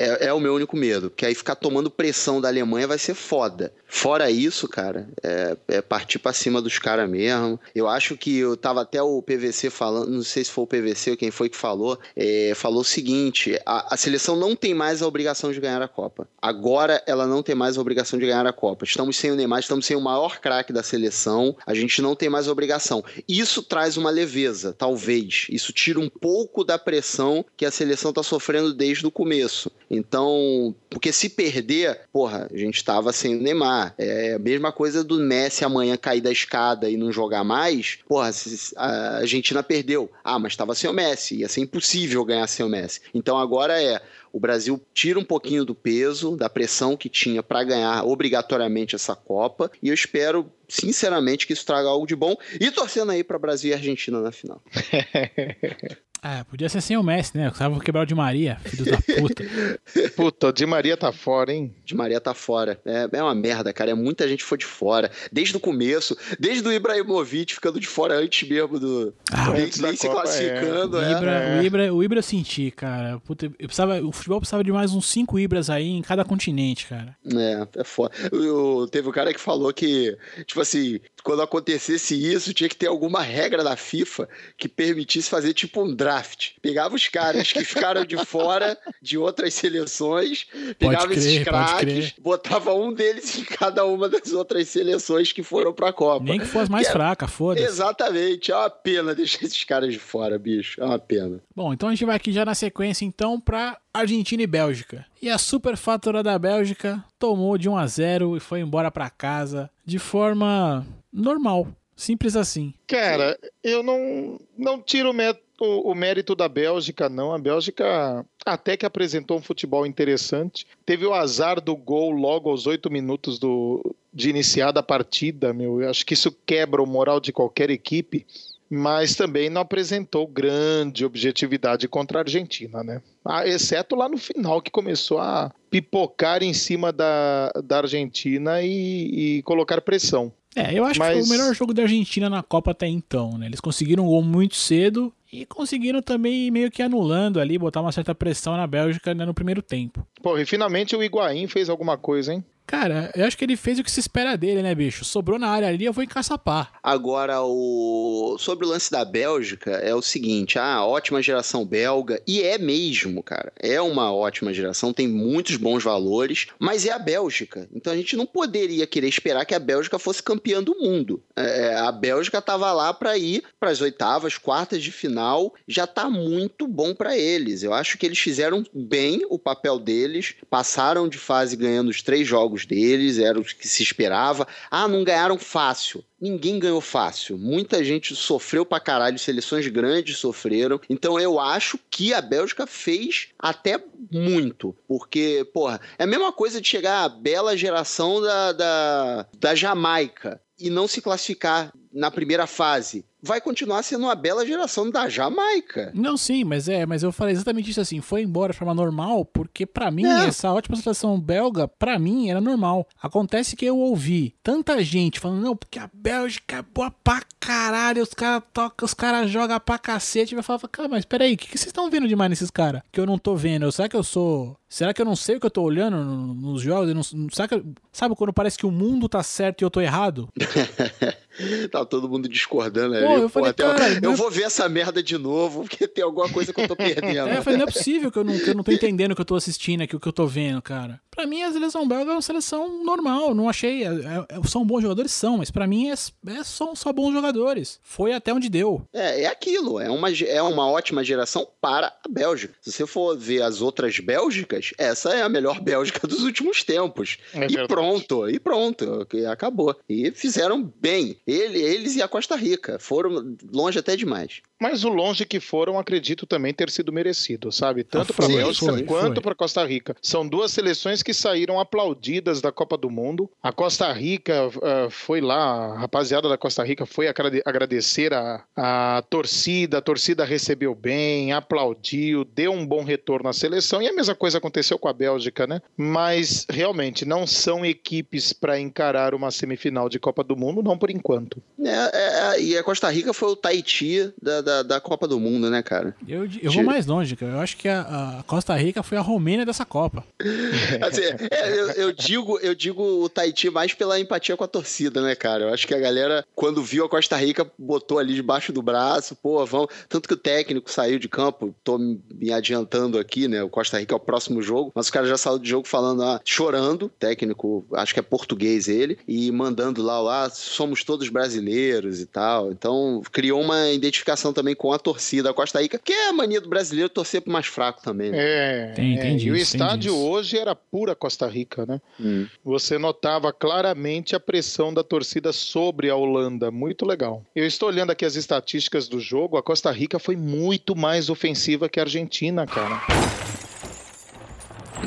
[0.00, 3.12] é, é, o meu único medo, porque aí ficar tomando pressão da Alemanha vai ser
[3.12, 3.70] foda.
[3.86, 7.60] Fora isso, cara, é, é partir para cima dos caras mesmo.
[7.74, 11.10] Eu acho que eu tava até o PVC falando, não sei se foi o PVC
[11.10, 15.02] ou quem foi que falou, é, falou o seguinte: a, a, seleção não tem mais
[15.02, 16.26] a obrigação de ganhar a Copa.
[16.40, 18.84] Agora ela não tem mais a obrigação de ganhar a Copa.
[18.86, 22.30] Estamos sem o Neymar, estamos sem o maior craque da seleção, a gente não tem
[22.30, 23.04] mais a obrigação.
[23.28, 25.46] Isso traz uma leveza, talvez.
[25.50, 29.70] Isso tira um pouco da pressão que a seleção tá sofrendo desde o começo.
[29.90, 33.92] Então, porque se perder, porra, a gente tava sem o Neymar.
[33.98, 37.98] É a mesma coisa do Messi amanhã cair da escada e não jogar mais.
[38.08, 38.30] Porra,
[38.76, 40.10] a Argentina perdeu.
[40.22, 41.38] Ah, mas tava sem o Messi.
[41.38, 43.00] Ia ser impossível ganhar sem o Messi.
[43.12, 44.00] Então agora é
[44.32, 49.16] o Brasil tira um pouquinho do peso, da pressão que tinha para ganhar obrigatoriamente essa
[49.16, 53.38] Copa, e eu espero sinceramente que isso traga algo de bom e torcendo aí para
[53.38, 54.62] Brasil e Argentina na final.
[56.22, 57.50] É, podia ser sem o Messi, né?
[57.60, 59.44] Eu vou quebrar o Di Maria, filho da puta.
[60.16, 61.74] puta, o Di Maria tá fora, hein?
[61.84, 62.78] Di Maria tá fora.
[62.84, 63.90] É, é uma merda, cara.
[63.90, 65.10] É muita gente foi de fora.
[65.32, 69.14] Desde o começo, desde o Ibrahimovic ficando de fora antes mesmo do.
[69.32, 71.00] Ah, nem, nem se Copa, classificando.
[71.00, 71.08] É.
[71.08, 71.60] O, Ibra, é.
[71.60, 73.18] o, Ibra, o Ibra eu senti, cara.
[73.20, 76.86] Puta, eu precisava, o futebol precisava de mais uns cinco Ibras aí em cada continente,
[76.86, 77.16] cara.
[77.34, 78.14] É, é foda.
[78.30, 82.86] Eu, teve um cara que falou que, tipo assim, quando acontecesse isso, tinha que ter
[82.86, 86.50] alguma regra da FIFA que permitisse fazer tipo um draft.
[86.60, 90.46] Pegava os caras que ficaram de fora de outras seleções,
[90.78, 95.72] pegava crer, esses craques, botava um deles em cada uma das outras seleções que foram
[95.72, 96.24] pra Copa.
[96.24, 97.66] Nem que fosse mais fraca, foda-se.
[97.66, 98.52] Exatamente.
[98.52, 100.80] É uma pena deixar esses caras de fora, bicho.
[100.80, 101.40] É uma pena.
[101.54, 105.04] Bom, então a gente vai aqui já na sequência, então, pra Argentina e Bélgica.
[105.20, 109.70] E a superfatura da Bélgica tomou de 1 a 0 e foi embora para casa
[109.84, 112.72] de forma normal, simples assim.
[112.86, 115.12] Cara, eu não não tiro
[115.60, 117.32] o, o mérito da Bélgica não.
[117.32, 120.66] A Bélgica até que apresentou um futebol interessante.
[120.86, 125.82] Teve o azar do gol logo aos oito minutos do, de iniciar a partida, meu.
[125.82, 128.26] Eu acho que isso quebra o moral de qualquer equipe
[128.70, 133.02] mas também não apresentou grande objetividade contra a Argentina, né?
[133.24, 139.38] Ah, exceto lá no final, que começou a pipocar em cima da, da Argentina e,
[139.38, 140.32] e colocar pressão.
[140.54, 141.08] É, eu acho mas...
[141.08, 143.46] que foi o melhor jogo da Argentina na Copa até então, né?
[143.46, 147.92] Eles conseguiram um gol muito cedo e conseguiram também meio que anulando ali, botar uma
[147.92, 150.04] certa pressão na Bélgica né, no primeiro tempo.
[150.22, 152.44] Pô, e finalmente o Higuaín fez alguma coisa, hein?
[152.70, 155.04] Cara, eu acho que ele fez o que se espera dele, né, bicho?
[155.04, 156.70] Sobrou na área ali, eu vou encaçapar.
[156.80, 158.36] Agora, o...
[158.38, 163.24] sobre o lance da Bélgica, é o seguinte: ah, ótima geração belga, e é mesmo,
[163.24, 163.52] cara.
[163.58, 167.68] É uma ótima geração, tem muitos bons valores, mas é a Bélgica.
[167.74, 171.20] Então a gente não poderia querer esperar que a Bélgica fosse campeã do mundo.
[171.34, 176.08] É, a Bélgica tava lá para ir para as oitavas, quartas de final, já tá
[176.08, 177.64] muito bom para eles.
[177.64, 182.28] Eu acho que eles fizeram bem o papel deles, passaram de fase ganhando os três
[182.28, 184.46] jogos jogos deles, era o que se esperava.
[184.70, 186.04] Ah, não ganharam fácil.
[186.20, 187.38] Ninguém ganhou fácil.
[187.38, 190.80] Muita gente sofreu pra caralho, seleções grandes sofreram.
[190.88, 194.76] Então eu acho que a Bélgica fez até muito.
[194.86, 200.40] Porque, porra, é a mesma coisa de chegar a bela geração da, da, da Jamaica
[200.58, 205.90] e não se classificar na primeira fase vai continuar sendo uma bela geração da Jamaica.
[205.94, 209.24] Não, sim, mas é, mas eu falei exatamente isso assim, foi embora de forma normal,
[209.24, 210.26] porque para mim é.
[210.26, 212.86] essa ótima seleção belga, para mim era normal.
[213.02, 218.02] Acontece que eu ouvi tanta gente falando, não, porque a Bélgica é boa pra caralho,
[218.02, 221.36] os caras tocam, os caras jogam pra cacete, e eu falava, cara, mas peraí, o
[221.36, 222.82] que, que vocês estão vendo demais nesses caras?
[222.92, 225.40] Que eu não tô vendo, será que eu sou Será que eu não sei o
[225.40, 227.12] que eu tô olhando nos jogos?
[227.12, 230.28] Não, que, sabe quando parece que o mundo tá certo e eu tô errado?
[231.72, 233.04] tá todo mundo discordando aí.
[233.04, 236.04] Pô, eu, falei, Pô, cara, eu, eu vou ver essa merda de novo, porque tem
[236.04, 237.30] alguma coisa que eu tô perdendo.
[237.30, 239.16] É, eu falei, não é possível que eu não, que eu não tô entendendo o
[239.16, 241.00] que eu tô assistindo aqui, o que eu tô vendo, cara.
[241.20, 243.84] Pra mim, a seleção belga é uma seleção normal, não achei.
[243.84, 245.12] É, é, são bons jogadores?
[245.12, 247.78] São, mas pra mim é, é, são só bons jogadores.
[247.82, 248.80] Foi até onde deu.
[248.90, 252.54] É, é aquilo, é uma, é uma ótima geração para a Bélgica.
[252.62, 257.18] Se você for ver as outras Bélgicas, essa é a melhor Bélgica dos últimos tempos.
[257.34, 259.76] É e pronto, e pronto, acabou.
[259.86, 261.18] E fizeram bem.
[261.26, 264.40] Ele, eles e a Costa Rica foram longe até demais.
[264.60, 267.82] Mas o longe que foram, acredito também ter sido merecido, sabe?
[267.82, 269.96] Tanto ah, para a Bélgica quanto para Costa Rica.
[270.02, 273.30] São duas seleções que saíram aplaudidas da Copa do Mundo.
[273.42, 279.02] A Costa Rica uh, foi lá, a rapaziada da Costa Rica foi agradecer a, a
[279.08, 284.14] torcida, a torcida recebeu bem, aplaudiu, deu um bom retorno à seleção e a mesma
[284.14, 285.62] coisa aconteceu com a Bélgica, né?
[285.76, 290.90] Mas realmente não são equipes para encarar uma semifinal de Copa do Mundo, não por
[290.90, 291.42] enquanto.
[291.58, 295.50] É, é, e a Costa Rica foi o Tahiti da, da, da Copa do Mundo,
[295.50, 295.94] né, cara?
[296.06, 297.32] Eu, eu vou mais longe, cara.
[297.32, 300.04] Eu acho que a, a Costa Rica foi a Romênia dessa Copa.
[300.82, 305.00] assim, é, eu, eu, digo, eu digo o Tahiti mais pela empatia com a torcida,
[305.00, 305.44] né, cara?
[305.44, 309.16] Eu acho que a galera, quando viu a Costa Rica, botou ali debaixo do braço,
[309.16, 309.68] pô, vão.
[309.88, 313.42] Tanto que o técnico saiu de campo, tô me adiantando aqui, né?
[313.42, 316.02] O Costa Rica é o próximo jogo, mas o cara já saiu de jogo falando,
[316.02, 322.00] ah, chorando, técnico, acho que é português ele, e mandando lá, lá, somos todos brasileiros
[322.00, 322.50] e tal.
[322.52, 326.40] Então, criou uma identificação também com a torcida da Costa Rica, que é a mania
[326.40, 328.10] do brasileiro torcer pro mais fraco também.
[328.10, 328.18] Né?
[328.18, 331.80] É, tem, é, e o estádio hoje era pura Costa Rica, né?
[331.98, 332.26] Hum.
[332.44, 337.24] Você notava claramente a pressão da torcida sobre a Holanda, muito legal.
[337.34, 341.68] Eu estou olhando aqui as estatísticas do jogo, a Costa Rica foi muito mais ofensiva
[341.68, 343.49] que a Argentina, cara.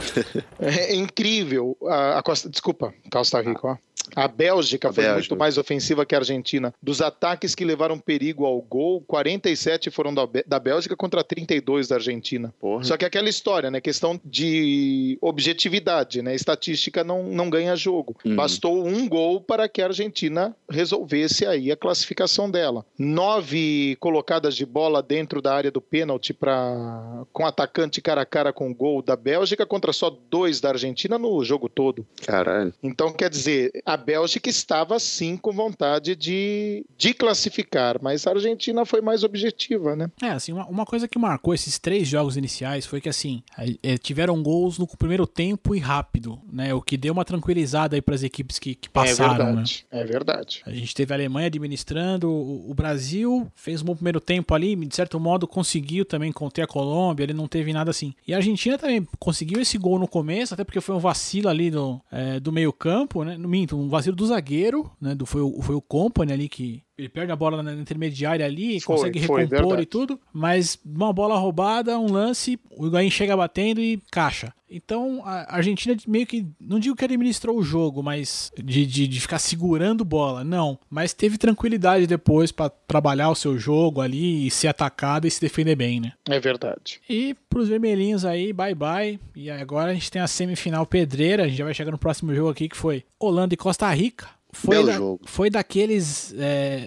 [0.60, 1.77] é incrível.
[1.88, 3.77] A, a Costa, desculpa, Costa Rica, ó.
[4.15, 5.19] A Bélgica a foi Bélgica.
[5.34, 6.73] muito mais ofensiva que a Argentina.
[6.82, 11.95] Dos ataques que levaram perigo ao gol, 47 foram da, da Bélgica contra 32 da
[11.95, 12.53] Argentina.
[12.60, 12.84] Porra.
[12.84, 13.79] Só que aquela história, né?
[13.79, 16.36] Questão de objetividade, né?
[16.36, 18.15] Estatística não, não ganha jogo.
[18.25, 18.36] Uhum.
[18.36, 22.86] Bastou um gol para que a Argentina resolvesse aí a classificação dela.
[22.97, 28.51] Nove colocadas de bola dentro da área do pênalti para com atacante cara a cara
[28.51, 32.06] com o gol da Bélgica contra só dois da Argentina no jogo todo.
[32.26, 32.74] Caralho.
[32.82, 38.86] Então, quer dizer, a Bélgica estava sim com vontade de, de classificar, mas a Argentina
[38.86, 40.10] foi mais objetiva, né?
[40.22, 43.43] É, assim, uma, uma coisa que marcou esses três jogos iniciais foi que, assim,
[43.82, 46.74] é, tiveram gols no primeiro tempo e rápido, né?
[46.74, 49.46] O que deu uma tranquilizada aí para as equipes que, que passaram, é né?
[49.46, 50.62] verdade, É verdade.
[50.65, 54.76] A gente teve a Alemanha administrando, o, o Brasil fez um bom primeiro tempo ali,
[54.76, 58.13] de certo modo conseguiu também conter a Colômbia, ele não teve nada assim.
[58.28, 61.70] E a Argentina também conseguiu esse gol no começo, até porque foi um vacilo ali
[61.70, 63.38] do, é, do meio campo, né?
[63.38, 65.16] No minto, um vacilo do zagueiro, né?
[65.16, 68.79] Do, foi, o, foi o Company ali que ele perde a bola na intermediária ali,
[68.79, 69.82] Foi, consegue foi, recompor verdade.
[69.82, 74.53] e tudo, mas uma bola roubada, um lance, o Higuaín chega batendo e caixa.
[74.69, 79.21] Então a Argentina meio que, não digo que administrou o jogo, mas de, de, de
[79.21, 80.79] ficar segurando bola, não.
[80.89, 85.39] Mas teve tranquilidade depois pra trabalhar o seu jogo ali e ser atacado e se
[85.39, 86.13] defender bem, né?
[86.27, 86.99] É verdade.
[87.08, 89.19] E pros vermelhinhos aí, bye bye.
[89.36, 92.34] E agora a gente tem a semifinal pedreira, a gente já vai chegar no próximo
[92.34, 94.27] jogo aqui que foi Holanda e Costa Rica.
[94.54, 95.20] Foi, da- jogo.
[95.26, 96.34] foi daqueles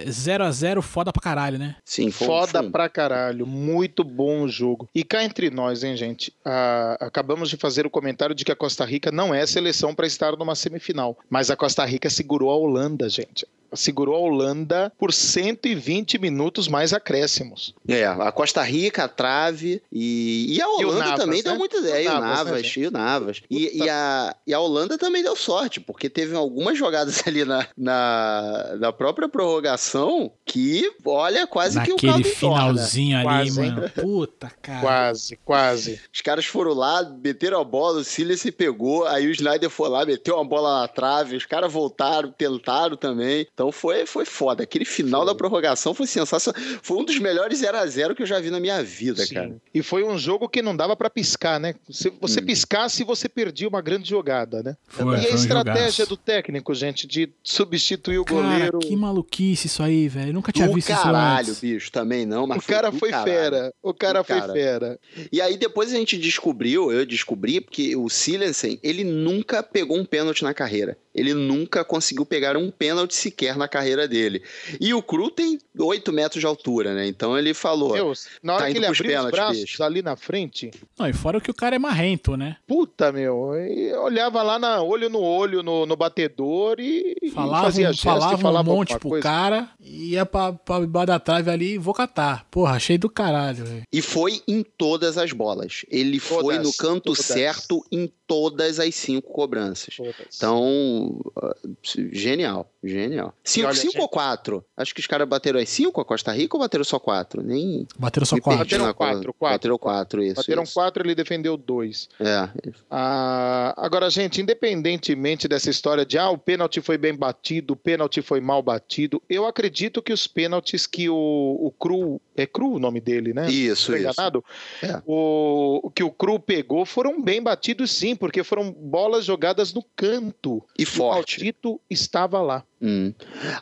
[0.08, 1.76] 0 a 0 foda pra caralho, né?
[1.84, 4.88] Sim, foi, Foda foi- pra caralho, muito bom o jogo.
[4.94, 6.32] E cá entre nós, hein, gente?
[6.44, 10.06] Ah, acabamos de fazer o comentário de que a Costa Rica não é seleção pra
[10.06, 13.46] estar numa semifinal, mas a Costa Rica segurou a Holanda, gente.
[13.74, 17.74] Segurou a Holanda por 120 minutos mais acréscimos.
[17.86, 21.50] É, a Costa Rica, a trave e, e a E Holanda Navas, também né?
[21.50, 22.04] deu muita E o ideia.
[22.04, 23.42] E o Navas, né, e o Navas.
[23.50, 27.66] E, e a, e a Holanda também deu sorte, porque teve algumas jogadas ali na,
[27.76, 32.56] na, na própria prorrogação que, olha, quase que o Naquele caldo entorna.
[32.64, 33.90] finalzinho ali, Quase, mano.
[33.90, 34.80] Puta, cara.
[34.80, 36.00] Quase, quase.
[36.12, 39.88] Os caras foram lá, meteram a bola, o Silas se pegou, aí o Snyder foi
[39.88, 43.46] lá, meteu uma bola na trave, os caras voltaram, tentaram também.
[43.56, 44.62] Então foi, foi foda.
[44.64, 46.60] Aquele final da prorrogação foi sensacional.
[46.82, 49.32] Foi um dos melhores 0 a 0 que eu já vi na minha vida, Sim.
[49.34, 49.56] cara.
[49.72, 51.74] E foi um jogo que não dava pra piscar, né?
[51.88, 52.44] Se você Hum.
[52.44, 54.76] piscasse, você perdia uma grande jogada, né?
[54.86, 56.06] Foi, e foi a estratégia jogaço.
[56.10, 58.78] do técnico, gente, de substituir o Cara, goleiro.
[58.80, 60.34] que maluquice isso aí, velho.
[60.34, 61.60] Nunca tinha Do visto caralho, isso antes.
[61.62, 63.32] bicho, também não, mas O cara foi caralho.
[63.32, 63.74] fera.
[63.82, 64.52] O cara Do foi cara.
[64.52, 65.00] fera.
[65.32, 70.04] E aí depois a gente descobriu, eu descobri, porque o Silensen, ele nunca pegou um
[70.04, 70.98] pênalti na carreira.
[71.14, 74.42] Ele nunca conseguiu pegar um pênalti sequer na carreira dele.
[74.80, 77.06] E o Cru tem 8 metros de altura, né?
[77.06, 77.92] Então ele falou.
[77.92, 79.82] Deus, na hora Tá que indo ele abriu os pênaltis, braços bicho.
[79.82, 82.56] ali na frente, Não, e fora que o cara é marrento, né?
[82.66, 87.64] puta, meu, eu olhava lá na olho no olho no, no batedor e, e Falava,
[87.64, 89.22] fazia um- gesto falava, e falava um monte pro coisa.
[89.22, 92.46] cara, ia pra, pra debaixo da trave ali e vou catar.
[92.50, 93.82] Porra, achei do caralho, velho.
[93.92, 95.84] E foi em todas as bolas.
[95.90, 97.24] Ele foi Todas, no canto todas.
[97.24, 99.94] certo em todas as cinco cobranças.
[99.96, 100.14] Todas.
[100.36, 101.76] Então, uh,
[102.12, 103.34] genial, genial.
[103.44, 104.64] Cinco, olha, cinco gente- ou quatro?
[104.76, 107.42] Acho que os caras bateram as cinco a Costa Rica ou bateram só quatro?
[107.42, 107.86] Nem.
[107.98, 108.58] Bateram só quatro.
[108.60, 109.54] Bateram quatro, quatro.
[109.56, 110.36] Bateram quatro, isso.
[110.36, 110.74] Bateram isso.
[110.74, 112.08] quatro, ele defendeu dois.
[112.20, 112.48] É,
[112.90, 118.22] Ah, agora, gente, independentemente dessa história de ah, o pênalti foi bem batido, o pênalti
[118.22, 122.20] foi mal batido, eu acredito que os pênaltis que o, o Cru.
[122.38, 123.48] É Cru o nome dele, né?
[123.50, 123.96] isso, isso.
[123.96, 124.44] enganado?
[124.82, 125.00] É.
[125.06, 129.82] O, o que o Cru pegou foram bem batidos, sim, porque foram bolas jogadas no
[129.96, 130.62] canto.
[130.78, 131.38] E O forte.
[131.40, 132.62] maldito estava lá.
[132.80, 133.12] Hum.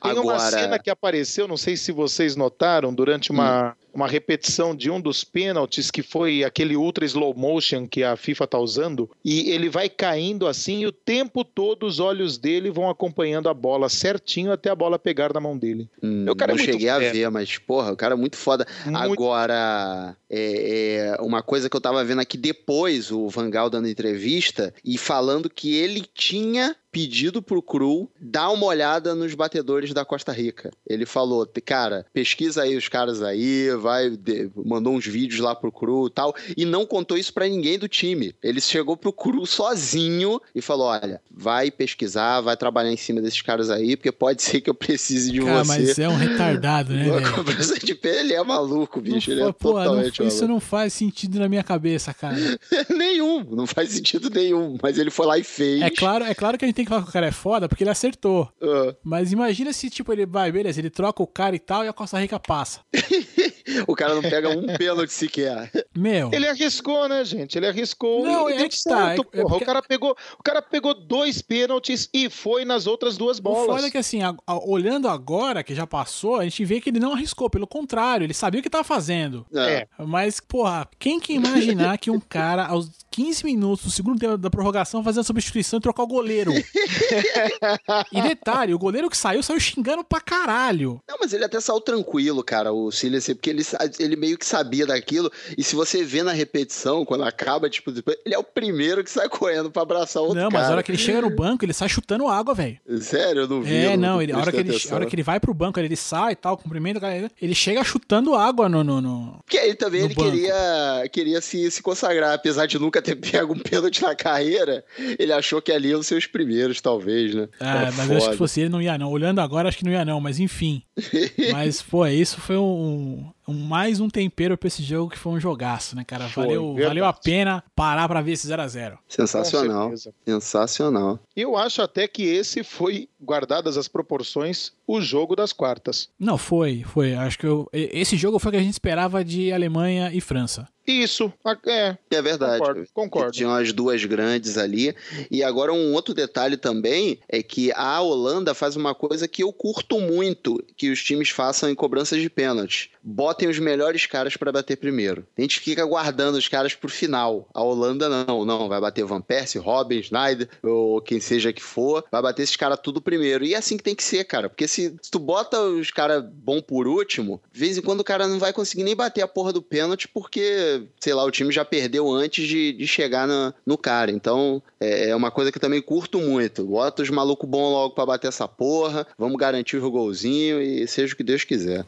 [0.02, 4.74] Tem uma Agora, cena que apareceu, não sei se vocês notaram, durante uma, uma repetição
[4.74, 9.08] de um dos pênaltis, que foi aquele ultra slow motion que a FIFA tá usando,
[9.24, 13.54] e ele vai caindo assim, e o tempo todo os olhos dele vão acompanhando a
[13.54, 15.88] bola certinho até a bola pegar na mão dele.
[16.02, 17.12] hum, cara é não cheguei a fera.
[17.12, 18.66] ver, mas, porra, o cara é muito foda.
[18.84, 23.88] Muito Agora, é, é, uma coisa que eu tava vendo aqui depois, o Vangal dando
[23.88, 30.04] entrevista e falando que ele tinha pedido pro Cru dar uma olhada nos batedores da
[30.04, 30.70] Costa Rica.
[30.88, 34.16] Ele falou, cara, pesquisa aí os caras aí, vai,
[34.64, 37.88] mandou uns vídeos lá pro Cru e tal, e não contou isso pra ninguém do
[37.88, 38.32] time.
[38.40, 43.42] Ele chegou pro Cru sozinho e falou, olha, vai pesquisar, vai trabalhar em cima desses
[43.42, 45.78] caras aí, porque pode ser que eu precise de Cara, você.
[45.80, 47.06] mas é um retardado, né,
[47.82, 49.32] de pênalti, ele é maluco, Não bicho.
[49.32, 52.36] ele fa- é não- totalmente isso não faz sentido na minha cabeça, cara.
[52.96, 54.76] nenhum, não faz sentido nenhum.
[54.82, 55.82] Mas ele foi lá e fez.
[55.82, 57.68] É claro, é claro que a gente tem que falar que o cara é foda,
[57.68, 58.48] porque ele acertou.
[58.62, 61.88] Ah, Mas imagina se, tipo, ele vai, beleza, ele troca o cara e tal, e
[61.88, 62.80] a Costa Rica passa.
[63.86, 65.70] o cara não pega um pênalti sequer.
[65.96, 66.30] Meu.
[66.32, 67.56] Ele arriscou, né, gente?
[67.56, 69.24] Ele arriscou Não, e é que tá, é- é porra.
[69.48, 73.42] porque- O, cara pegou, o cara pegou dois pênaltis e foi nas outras duas O
[73.42, 73.66] bolas.
[73.76, 76.90] foda é que, assim, a- a- olhando agora, que já passou, a gente vê que
[76.90, 77.48] ele não arriscou.
[77.50, 79.46] Pelo contrário, ele sabia o que tava fazendo.
[79.54, 79.86] É.
[79.98, 84.50] Mas, porra, quem que imaginar que um cara aos 15 minutos do segundo tempo da
[84.50, 86.52] prorrogação fazer a substituição e trocar o goleiro.
[88.10, 91.00] e detalhe, o goleiro que saiu, saiu xingando pra caralho.
[91.08, 93.62] Não, mas ele até saiu tranquilo, cara, o Silas, porque ele,
[94.00, 95.30] ele meio que sabia daquilo.
[95.56, 97.92] E se você vê na repetição, quando acaba, tipo,
[98.24, 100.62] ele é o primeiro que sai correndo pra abraçar o outro Não, cara.
[100.62, 102.80] mas a hora que ele chega no banco, ele sai chutando água, velho.
[103.00, 103.76] Sério, eu não vi.
[103.76, 105.78] É, eu não, ele, a, hora que ele, a hora que ele vai pro banco,
[105.78, 108.82] ele sai e tal, cumprimenta, o cara, ele chega chutando água no.
[108.82, 110.32] no, no Porque ele também ele banco.
[110.32, 114.84] queria, queria se, se consagrar, apesar de nunca ter pego um pênalti na carreira,
[115.18, 117.48] ele achou que ali iam ser os primeiros, talvez, né?
[117.60, 118.36] Ah, É mas eu acho que foda.
[118.36, 119.10] fosse ele não ia não.
[119.10, 120.82] Olhando agora, acho que não ia não, mas enfim.
[121.52, 125.94] mas, pô, isso foi um- mais um tempero pra esse jogo que foi um jogaço,
[125.96, 126.28] né, cara?
[126.28, 126.86] Foi, Valeu, verdade.
[126.88, 128.96] valeu a pena parar pra ver esse 0x0.
[129.08, 129.92] Sensacional.
[130.26, 131.18] Sensacional.
[131.36, 136.08] Eu acho até que esse foi, guardadas as proporções, o jogo das quartas.
[136.18, 137.14] Não, foi, foi.
[137.14, 140.68] Acho que eu- esse jogo foi o que a gente esperava de Alemanha e França.
[140.86, 141.32] Isso,
[141.66, 142.58] é, É verdade.
[142.58, 143.32] concordo, concordo.
[143.32, 144.94] Tinham as duas grandes ali.
[145.30, 149.50] E agora um outro detalhe também é que a Holanda faz uma coisa que eu
[149.50, 152.90] curto muito que os times façam em cobranças de pênalti.
[153.06, 155.26] Botem os melhores caras pra bater primeiro.
[155.36, 157.46] A gente fica guardando os caras pro final.
[157.52, 158.68] A Holanda não, não.
[158.68, 162.04] Vai bater Van Persie, Robin, Schneider, ou quem seja que for.
[162.10, 163.44] Vai bater esses caras tudo primeiro.
[163.44, 164.48] E é assim que tem que ser, cara.
[164.48, 168.04] Porque se, se tu bota os caras bom por último, de vez em quando o
[168.04, 171.52] cara não vai conseguir nem bater a porra do pênalti porque, sei lá, o time
[171.52, 174.10] já perdeu antes de, de chegar na- no cara.
[174.10, 176.64] Então, é, é uma coisa que eu também curto muito.
[176.64, 179.06] Bota os malucos bons logo pra bater essa porra.
[179.18, 181.84] Vamos garantir o golzinho e seja o que Deus quiser.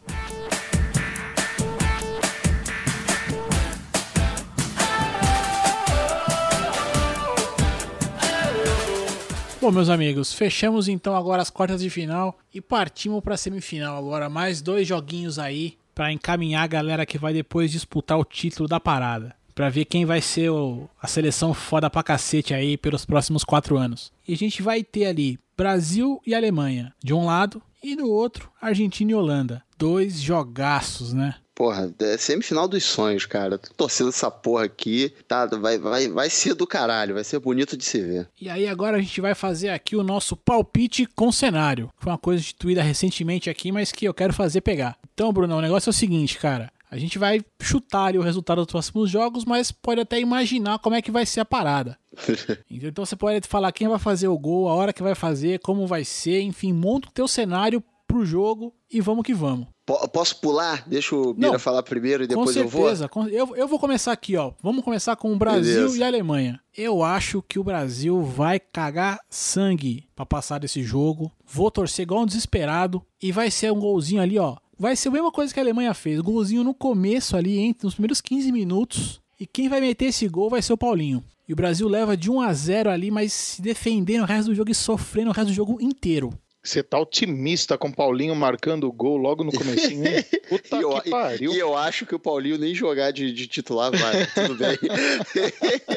[9.67, 14.29] Bom, meus amigos, fechamos então agora as quartas de final e partimos pra semifinal agora.
[14.31, 18.79] Mais dois joguinhos aí pra encaminhar a galera que vai depois disputar o título da
[18.79, 19.35] parada.
[19.57, 23.77] Pra ver quem vai ser o- a seleção foda pra cacete aí pelos próximos quatro
[23.77, 24.13] anos.
[24.29, 28.49] E a gente vai ter ali Brasil e Alemanha de um lado e do outro
[28.63, 29.65] Argentina e Holanda.
[29.77, 31.35] Dois jogaços, né?
[31.57, 33.57] Porra, é semifinal dos sonhos, cara.
[33.57, 35.15] Tô torcendo essa porra aqui.
[35.27, 38.29] Tá, vai, vai, vai ser do caralho, vai ser bonito de se ver.
[38.39, 41.91] E aí agora a gente vai fazer aqui o nosso palpite com cenário.
[41.97, 44.99] Foi uma coisa instituída recentemente aqui, mas que eu quero fazer pegar.
[45.15, 46.71] Então, Bruno, o negócio é o seguinte, cara.
[46.91, 50.95] A gente vai chutar ali o resultado dos próximos jogos, mas pode até imaginar como
[50.95, 51.99] é que vai ser a parada.
[52.71, 55.87] Então você pode falar quem vai fazer o gol, a hora que vai fazer, como
[55.87, 59.67] vai ser, enfim, monta o teu cenário pro jogo e vamos que vamos.
[59.87, 60.83] Po- posso pular?
[60.89, 62.83] Deixa o Bira Não, falar primeiro e depois eu vou.
[62.83, 63.09] certeza.
[63.09, 64.53] com- Eu, eu vou começar aqui, ó.
[64.61, 65.99] Vamos começar com o Brasil Beleza.
[65.99, 66.61] e a Alemanha.
[66.77, 71.31] Eu acho que o Brasil vai cagar sangue pra passar desse jogo.
[71.47, 73.01] Vou torcer igual um desesperado.
[73.23, 74.57] E vai ser um golzinho ali, ó.
[74.79, 76.21] Vai ser a mesma coisa que a Alemanha fez.
[76.21, 79.21] Golzinho no começo ali, entre os primeiros 15 minutos.
[79.39, 81.23] E quem vai meter esse gol vai ser o Paulinho.
[81.49, 84.55] E o Brasil leva de 1 a 0 ali, mas se defendendo o resto do
[84.55, 86.33] jogo e sofrendo o resto do jogo inteiro.
[86.67, 90.25] Você tá otimista com o Paulinho marcando o gol logo no comecinho, hein?
[90.49, 91.53] Puta E eu, que pariu.
[91.53, 94.27] e eu acho que o Paulinho nem jogar de, de titular vai.
[94.35, 94.77] Tudo bem.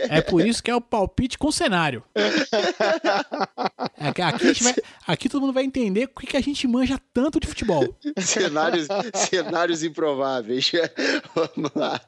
[0.09, 2.03] É por isso que é o palpite com cenário.
[3.97, 4.75] É Aqui, a gente vai-
[5.07, 7.95] aqui todo mundo vai entender o que, a gente manja tanto de futebol.
[8.19, 8.87] cenários,
[9.29, 10.71] cenários improváveis.
[11.35, 11.99] Vamos lá.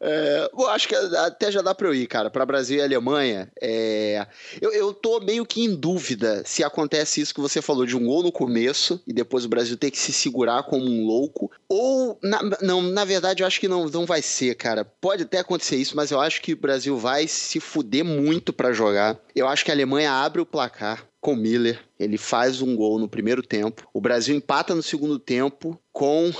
[0.00, 2.30] É, bom, acho que até já dá pra eu ir, cara.
[2.30, 4.26] Pra Brasil e Alemanha, é,
[4.60, 8.04] eu, eu tô meio que em dúvida se acontece isso que você falou, de um
[8.06, 11.50] gol no começo e depois o Brasil ter que se segurar como um louco.
[11.68, 14.84] Ou, na- não, na verdade, eu acho que não, não vai ser, cara.
[14.84, 18.72] Pode até acontecer isso, mas eu acho que o Brasil vai se fuder muito pra
[18.72, 19.18] jogar.
[19.34, 21.80] Eu acho que a Alemanha abre o placar com Miller.
[21.98, 23.88] Ele faz um gol no primeiro tempo.
[23.92, 26.32] O Brasil empata no segundo tempo com.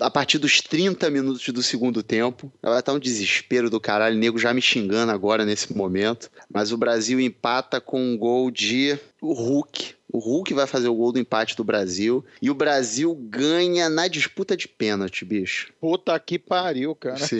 [0.00, 4.18] A partir dos 30 minutos do segundo tempo, vai estar um desespero do caralho, o
[4.18, 6.30] nego já me xingando agora nesse momento.
[6.48, 9.94] Mas o Brasil empata com um gol de o Hulk.
[10.10, 12.24] O Hulk vai fazer o gol do empate do Brasil.
[12.40, 15.72] E o Brasil ganha na disputa de pênalti, bicho.
[15.80, 17.18] Puta que pariu, cara.
[17.18, 17.38] Sim.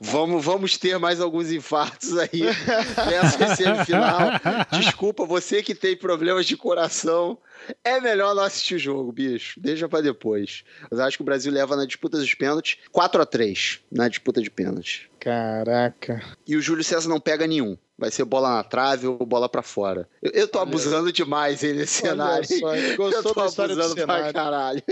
[0.00, 2.42] vamos, vamos ter mais alguns infartos aí
[3.10, 4.30] nessa semifinal.
[4.78, 7.38] Desculpa, você que tem problemas de coração.
[7.84, 9.60] É melhor não assistir o jogo, bicho.
[9.60, 10.64] Deixa pra depois.
[10.90, 14.42] Mas acho que o Brasil leva na disputa dos pênaltis 4 a 3 na disputa
[14.42, 15.10] de pênalti.
[15.22, 16.22] Caraca.
[16.46, 17.76] E o Júlio César não pega nenhum.
[17.98, 20.08] Vai ser bola na trave ou bola pra fora.
[20.20, 22.58] Eu, eu tô Olha- abusando demais aí nesse Olha cenário.
[22.58, 24.34] só, ele Eu gostou tô da história do abusando pra cenário.
[24.34, 24.82] caralho.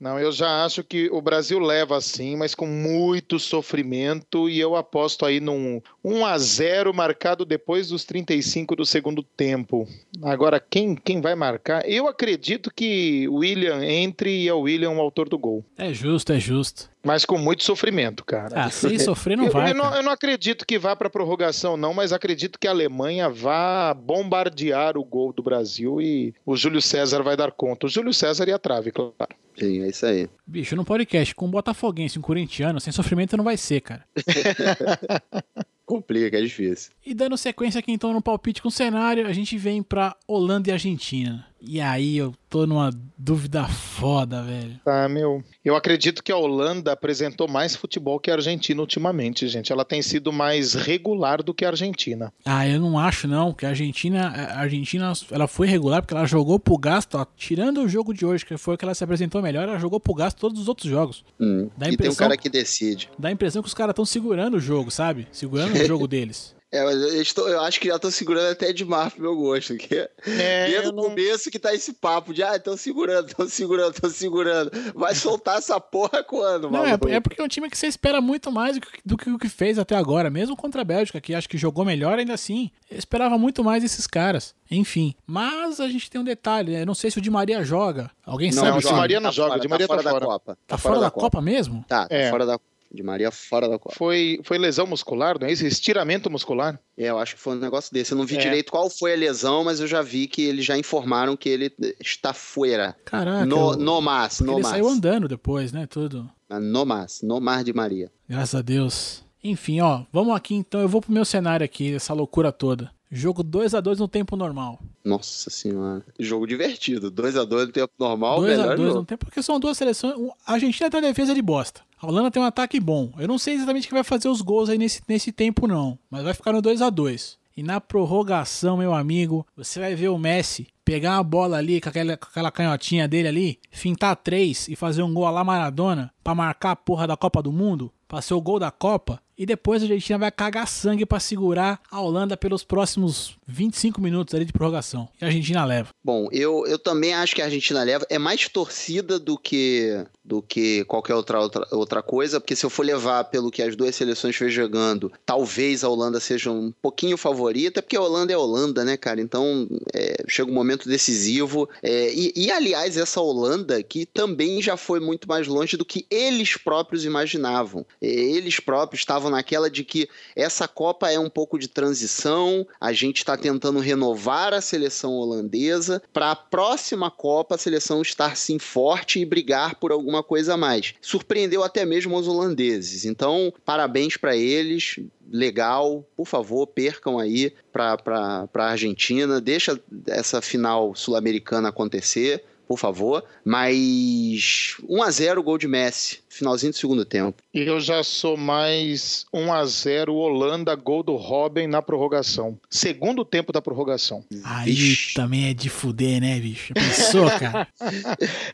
[0.00, 4.76] Não, eu já acho que o Brasil leva sim, mas com muito sofrimento e eu
[4.76, 9.86] aposto aí num 1 a 0 marcado depois dos 35 do segundo tempo.
[10.22, 11.88] Agora quem quem vai marcar?
[11.88, 15.64] Eu acredito que o William entre e é o William o autor do gol.
[15.76, 16.90] É justo, é justo.
[17.04, 18.64] Mas com muito sofrimento, cara.
[18.64, 19.70] Ah, sem sofrer não eu, vai.
[19.70, 23.28] Eu não, eu não acredito que vá para prorrogação, não, mas acredito que a Alemanha
[23.28, 27.86] vá bombardear o gol do Brasil e o Júlio César vai dar conta.
[27.86, 29.14] O Júlio César e a trave, claro.
[29.58, 30.28] Sim, é isso aí.
[30.46, 34.04] Bicho, no podcast, com um botafoguense, um corintiano, sem sofrimento não vai ser, cara.
[35.86, 36.92] Complica, é difícil.
[37.04, 40.70] E dando sequência aqui então no palpite com o cenário, a gente vem pra Holanda
[40.70, 41.46] e Argentina.
[41.66, 44.78] E aí eu tô numa dúvida foda, velho.
[44.84, 45.42] Tá, meu.
[45.64, 49.72] Eu acredito que a Holanda apresentou mais futebol que a Argentina ultimamente, gente.
[49.72, 52.32] Ela tem sido mais regular do que a Argentina.
[52.44, 56.26] Ah, eu não acho não, que a Argentina, a Argentina, ela foi regular porque ela
[56.26, 59.02] jogou pro gasto, ó, tirando o jogo de hoje, que foi o que ela se
[59.04, 61.24] apresentou melhor, ela jogou pro gasto todos os outros jogos.
[61.40, 61.68] Hum.
[61.76, 63.08] Dá a E tem um impressão- cara que decide.
[63.18, 65.26] Dá a impressão que os caras estão segurando o jogo, sabe?
[65.32, 66.54] Segurando o jogo deles.
[66.74, 69.76] É, mas eu, estou- eu acho que já tô segurando até demais pro meu gosto.
[69.76, 73.28] Que É, desde eu o não- começo que tá esse papo de, ah, estão segurando,
[73.28, 74.70] estão segurando, estão segurando.
[74.94, 77.08] Vai soltar essa porra quando, Não, é, maluco?
[77.08, 79.38] é porque é um time que você espera muito mais do que, do que o
[79.38, 82.70] que fez até agora, mesmo contra a Bélgica, que acho que jogou melhor ainda assim.
[82.90, 84.52] Eu esperava muito mais desses caras.
[84.70, 86.82] Enfim, mas a gente tem um detalhe, né?
[86.82, 88.10] Eu não sei se o Di Maria joga.
[88.26, 89.92] Alguém Não, sabe o se Di Maria não tá joga, fora, o Di Maria tá
[89.94, 90.24] fora da fora.
[90.26, 90.58] Copa.
[90.66, 91.84] tá fora da Copa mesmo?
[91.86, 92.30] Tá, tá É.
[92.30, 92.58] fora da
[92.94, 93.96] de Maria fora da Copa.
[93.96, 95.66] Foi, foi lesão muscular, não é isso?
[95.66, 96.78] Estiramento muscular?
[96.96, 98.12] É, eu acho que foi um negócio desse.
[98.12, 98.38] Eu não vi É.
[98.40, 101.72] direito qual foi a lesão, mas eu já vi que eles já informaram que ele
[102.00, 102.96] está fora.
[103.04, 103.44] Caraca.
[103.44, 104.70] No, no mas, no ele mas.
[104.70, 105.86] saiu andando depois, né?
[105.86, 106.30] Tudo.
[106.48, 108.12] No mas, no mar de Maria.
[108.28, 109.24] Graças a Deus.
[109.42, 110.80] Enfim, ó, vamos aqui então.
[110.80, 112.90] Eu vou pro meu cenário aqui, essa loucura toda.
[113.16, 114.80] Jogo 2 a 2 no tempo normal.
[115.04, 116.04] Nossa senhora.
[116.18, 117.12] Jogo divertido.
[117.12, 119.00] 2x2 no tempo normal, 2 a melhor 2 jogo.
[119.00, 120.14] no tempo, porque são duas seleções.
[120.44, 121.82] A Argentina tem uma defesa de bosta.
[122.02, 123.12] A Holanda tem um ataque bom.
[123.16, 125.96] Eu não sei exatamente quem vai fazer os gols aí nesse, nesse tempo, não.
[126.10, 130.08] Mas vai ficar no 2 a 2 E na prorrogação, meu amigo, você vai ver
[130.08, 134.68] o Messi pegar uma bola ali com aquela, com aquela canhotinha dele ali, fintar três
[134.68, 138.20] e fazer um gol lá Maradona pra marcar a porra da Copa do Mundo, pra
[138.20, 139.22] ser o gol da Copa.
[139.36, 144.34] E depois a Argentina vai cagar sangue pra segurar a Holanda pelos próximos 25 minutos
[144.34, 145.08] ali de prorrogação.
[145.20, 145.88] E a Argentina leva.
[146.02, 148.06] Bom, eu, eu também acho que a Argentina leva.
[148.08, 152.70] É mais torcida do que do que qualquer outra, outra, outra coisa, porque se eu
[152.70, 157.18] for levar pelo que as duas seleções vêm jogando, talvez a Holanda seja um pouquinho
[157.18, 159.20] favorita, porque a Holanda é a Holanda, né, cara?
[159.20, 161.68] Então é, chega um momento decisivo.
[161.82, 166.06] É, e, e, aliás, essa Holanda que também já foi muito mais longe do que
[166.10, 167.84] eles próprios imaginavam.
[168.00, 172.92] É, Eles próprios estavam naquela de que essa Copa é um pouco de transição, a
[172.92, 178.58] gente está tentando renovar a seleção holandesa para a próxima Copa a seleção estar sim
[178.58, 180.94] forte e brigar por alguma coisa a mais.
[181.00, 183.04] Surpreendeu até mesmo os holandeses.
[183.04, 184.98] Então, parabéns para eles.
[185.30, 189.40] Legal, por favor, percam aí para a Argentina.
[189.40, 193.24] Deixa essa final sul-americana acontecer, por favor.
[193.44, 197.42] Mas 1 a 0 gol de Messi, finalzinho do segundo tempo.
[197.52, 202.58] E eu já sou mais 1 a 0 Holanda, gol do Robin na prorrogação.
[202.68, 204.24] Segundo tempo da prorrogação.
[204.42, 205.14] Aí Vixe.
[205.14, 206.74] também é de fuder, né, bicho?
[206.74, 207.68] Pensou, cara?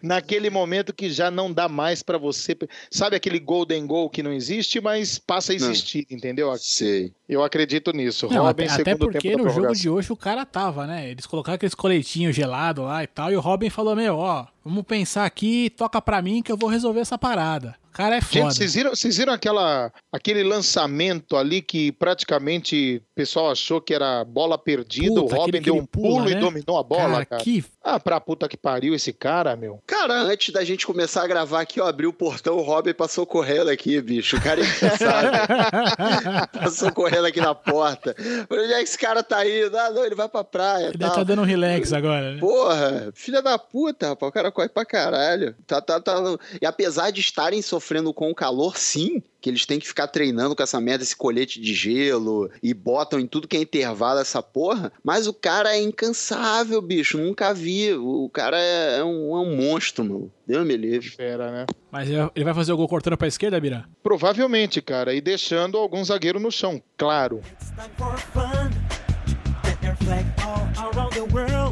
[0.02, 2.56] Naquele momento que já não dá mais pra você.
[2.90, 6.52] Sabe aquele golden goal que não existe, mas passa a existir, entendeu?
[6.58, 7.12] Sei.
[7.28, 8.28] Eu acredito nisso.
[8.28, 10.86] Não, Robin, até, até segundo porque tempo da no jogo de hoje o cara tava,
[10.86, 11.10] né?
[11.10, 14.84] Eles colocaram aqueles coletinhos gelados lá e tal, e o Robin falou: Meu, ó, vamos
[14.84, 17.76] pensar aqui, toca pra mim que eu vou resolver essa parada.
[17.90, 18.44] O cara é foda.
[18.44, 23.92] Gente, vocês viram, vocês viram aquela, aquele lançamento ali que praticamente o pessoal achou que
[23.92, 26.36] era bola perdida, Puta, o Robin deu um pula, pulo né?
[26.36, 27.42] e dominou a bola, cara, cara.
[27.42, 29.82] que Ah, pra puta que pariu esse cara, meu.
[29.88, 33.26] Cara, antes da gente começar a gravar aqui, eu abri o portão, o Robin passou
[33.26, 34.36] correndo aqui, bicho.
[34.36, 36.48] O cara é engraçado.
[36.62, 38.14] passou correndo aqui na porta.
[38.48, 39.76] Falei, onde é que esse cara tá indo?
[39.76, 40.86] Ah, não, ele vai pra praia.
[40.86, 41.12] Ele tal.
[41.12, 42.40] tá dando um relax agora, né?
[42.40, 44.30] Porra, filha da puta, rapaz.
[44.30, 45.56] O cara corre pra caralho.
[45.66, 46.14] Tá, tá, tá.
[46.62, 47.79] E apesar de estarem sofrendo
[48.14, 51.60] com o calor, sim, que eles têm que ficar treinando com essa merda, esse colete
[51.60, 55.80] de gelo, e botam em tudo que é intervalo essa porra, mas o cara é
[55.80, 57.18] incansável, bicho.
[57.18, 57.92] Nunca vi.
[57.94, 60.30] O cara é, é um, é um monstro, mano.
[60.46, 61.08] Deus me livre.
[61.08, 61.66] Espera, né?
[61.90, 63.84] Mas ele vai fazer o gol cortando pra esquerda, Bira?
[64.02, 67.40] Provavelmente, cara, e deixando algum zagueiro no chão, claro.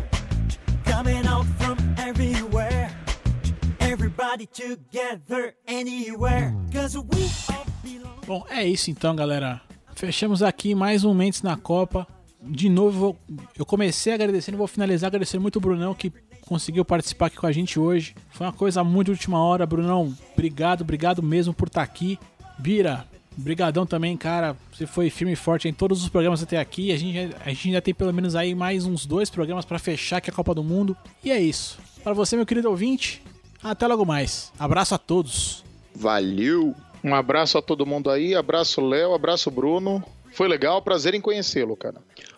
[0.00, 0.17] It's
[8.26, 9.62] Bom, é isso então, galera.
[9.94, 12.06] Fechamos aqui mais um Mentes na Copa.
[12.42, 13.16] De novo,
[13.56, 16.12] eu comecei agradecendo, vou finalizar agradecendo muito o Brunão que
[16.42, 18.14] conseguiu participar aqui com a gente hoje.
[18.28, 20.14] Foi uma coisa muito de última hora, Brunão.
[20.34, 22.18] Obrigado, obrigado mesmo por estar aqui.
[22.58, 24.54] Bira, brigadão também, cara.
[24.72, 26.92] Você foi firme e forte em todos os programas até aqui.
[26.92, 30.20] A gente, a gente ainda tem pelo menos aí mais uns dois programas pra fechar
[30.20, 30.94] que é a Copa do Mundo.
[31.24, 31.78] E é isso.
[32.04, 33.22] Para você, meu querido ouvinte,
[33.62, 34.52] até logo mais.
[34.58, 35.64] Abraço a todos.
[35.94, 36.74] Valeu!
[37.02, 40.02] Um abraço a todo mundo aí, abraço Léo, abraço Bruno.
[40.32, 41.96] Foi legal, prazer em conhecê-lo, cara.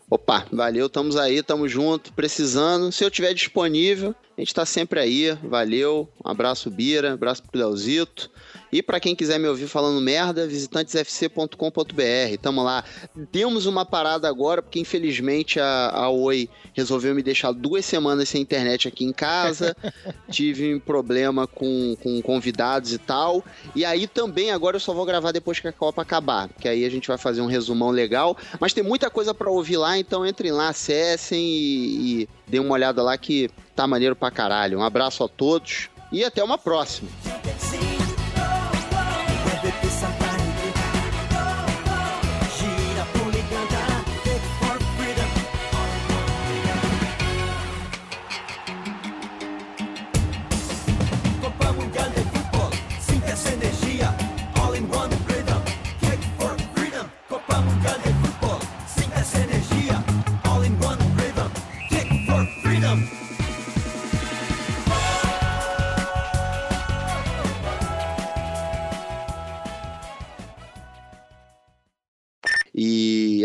[0.08, 2.90] Opa, valeu, estamos aí, tamo junto, precisando.
[2.90, 5.32] Se eu tiver disponível, a gente tá sempre aí.
[5.42, 8.30] Valeu, um abraço Bira, um abraço pro Leozito.
[8.72, 12.38] E para quem quiser me ouvir falando merda, visitantesfc.com.br.
[12.40, 12.84] Tamo lá.
[13.32, 18.40] Temos uma parada agora, porque infelizmente a, a Oi resolveu me deixar duas semanas sem
[18.40, 19.76] internet aqui em casa.
[20.30, 23.44] Tive um problema com, com convidados e tal.
[23.74, 26.84] E aí também agora eu só vou gravar depois que a Copa acabar, que aí
[26.84, 28.36] a gente vai fazer um resumão legal.
[28.60, 32.74] Mas tem muita coisa para ouvir lá, então entrem lá, acessem e, e dêem uma
[32.74, 34.78] olhada lá que tá maneiro pra caralho.
[34.78, 37.08] Um abraço a todos e até uma próxima.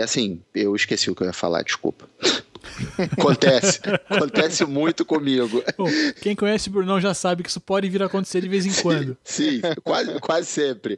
[0.06, 2.08] Assim, eu esqueci o que eu ia falar, desculpa.
[3.18, 3.80] acontece,
[4.10, 5.64] acontece muito comigo.
[5.78, 5.88] Bom,
[6.22, 8.82] quem conhece o Brunão já sabe que isso pode vir a acontecer de vez em
[8.82, 9.18] quando.
[9.24, 10.97] Sim, quase, quase sempre.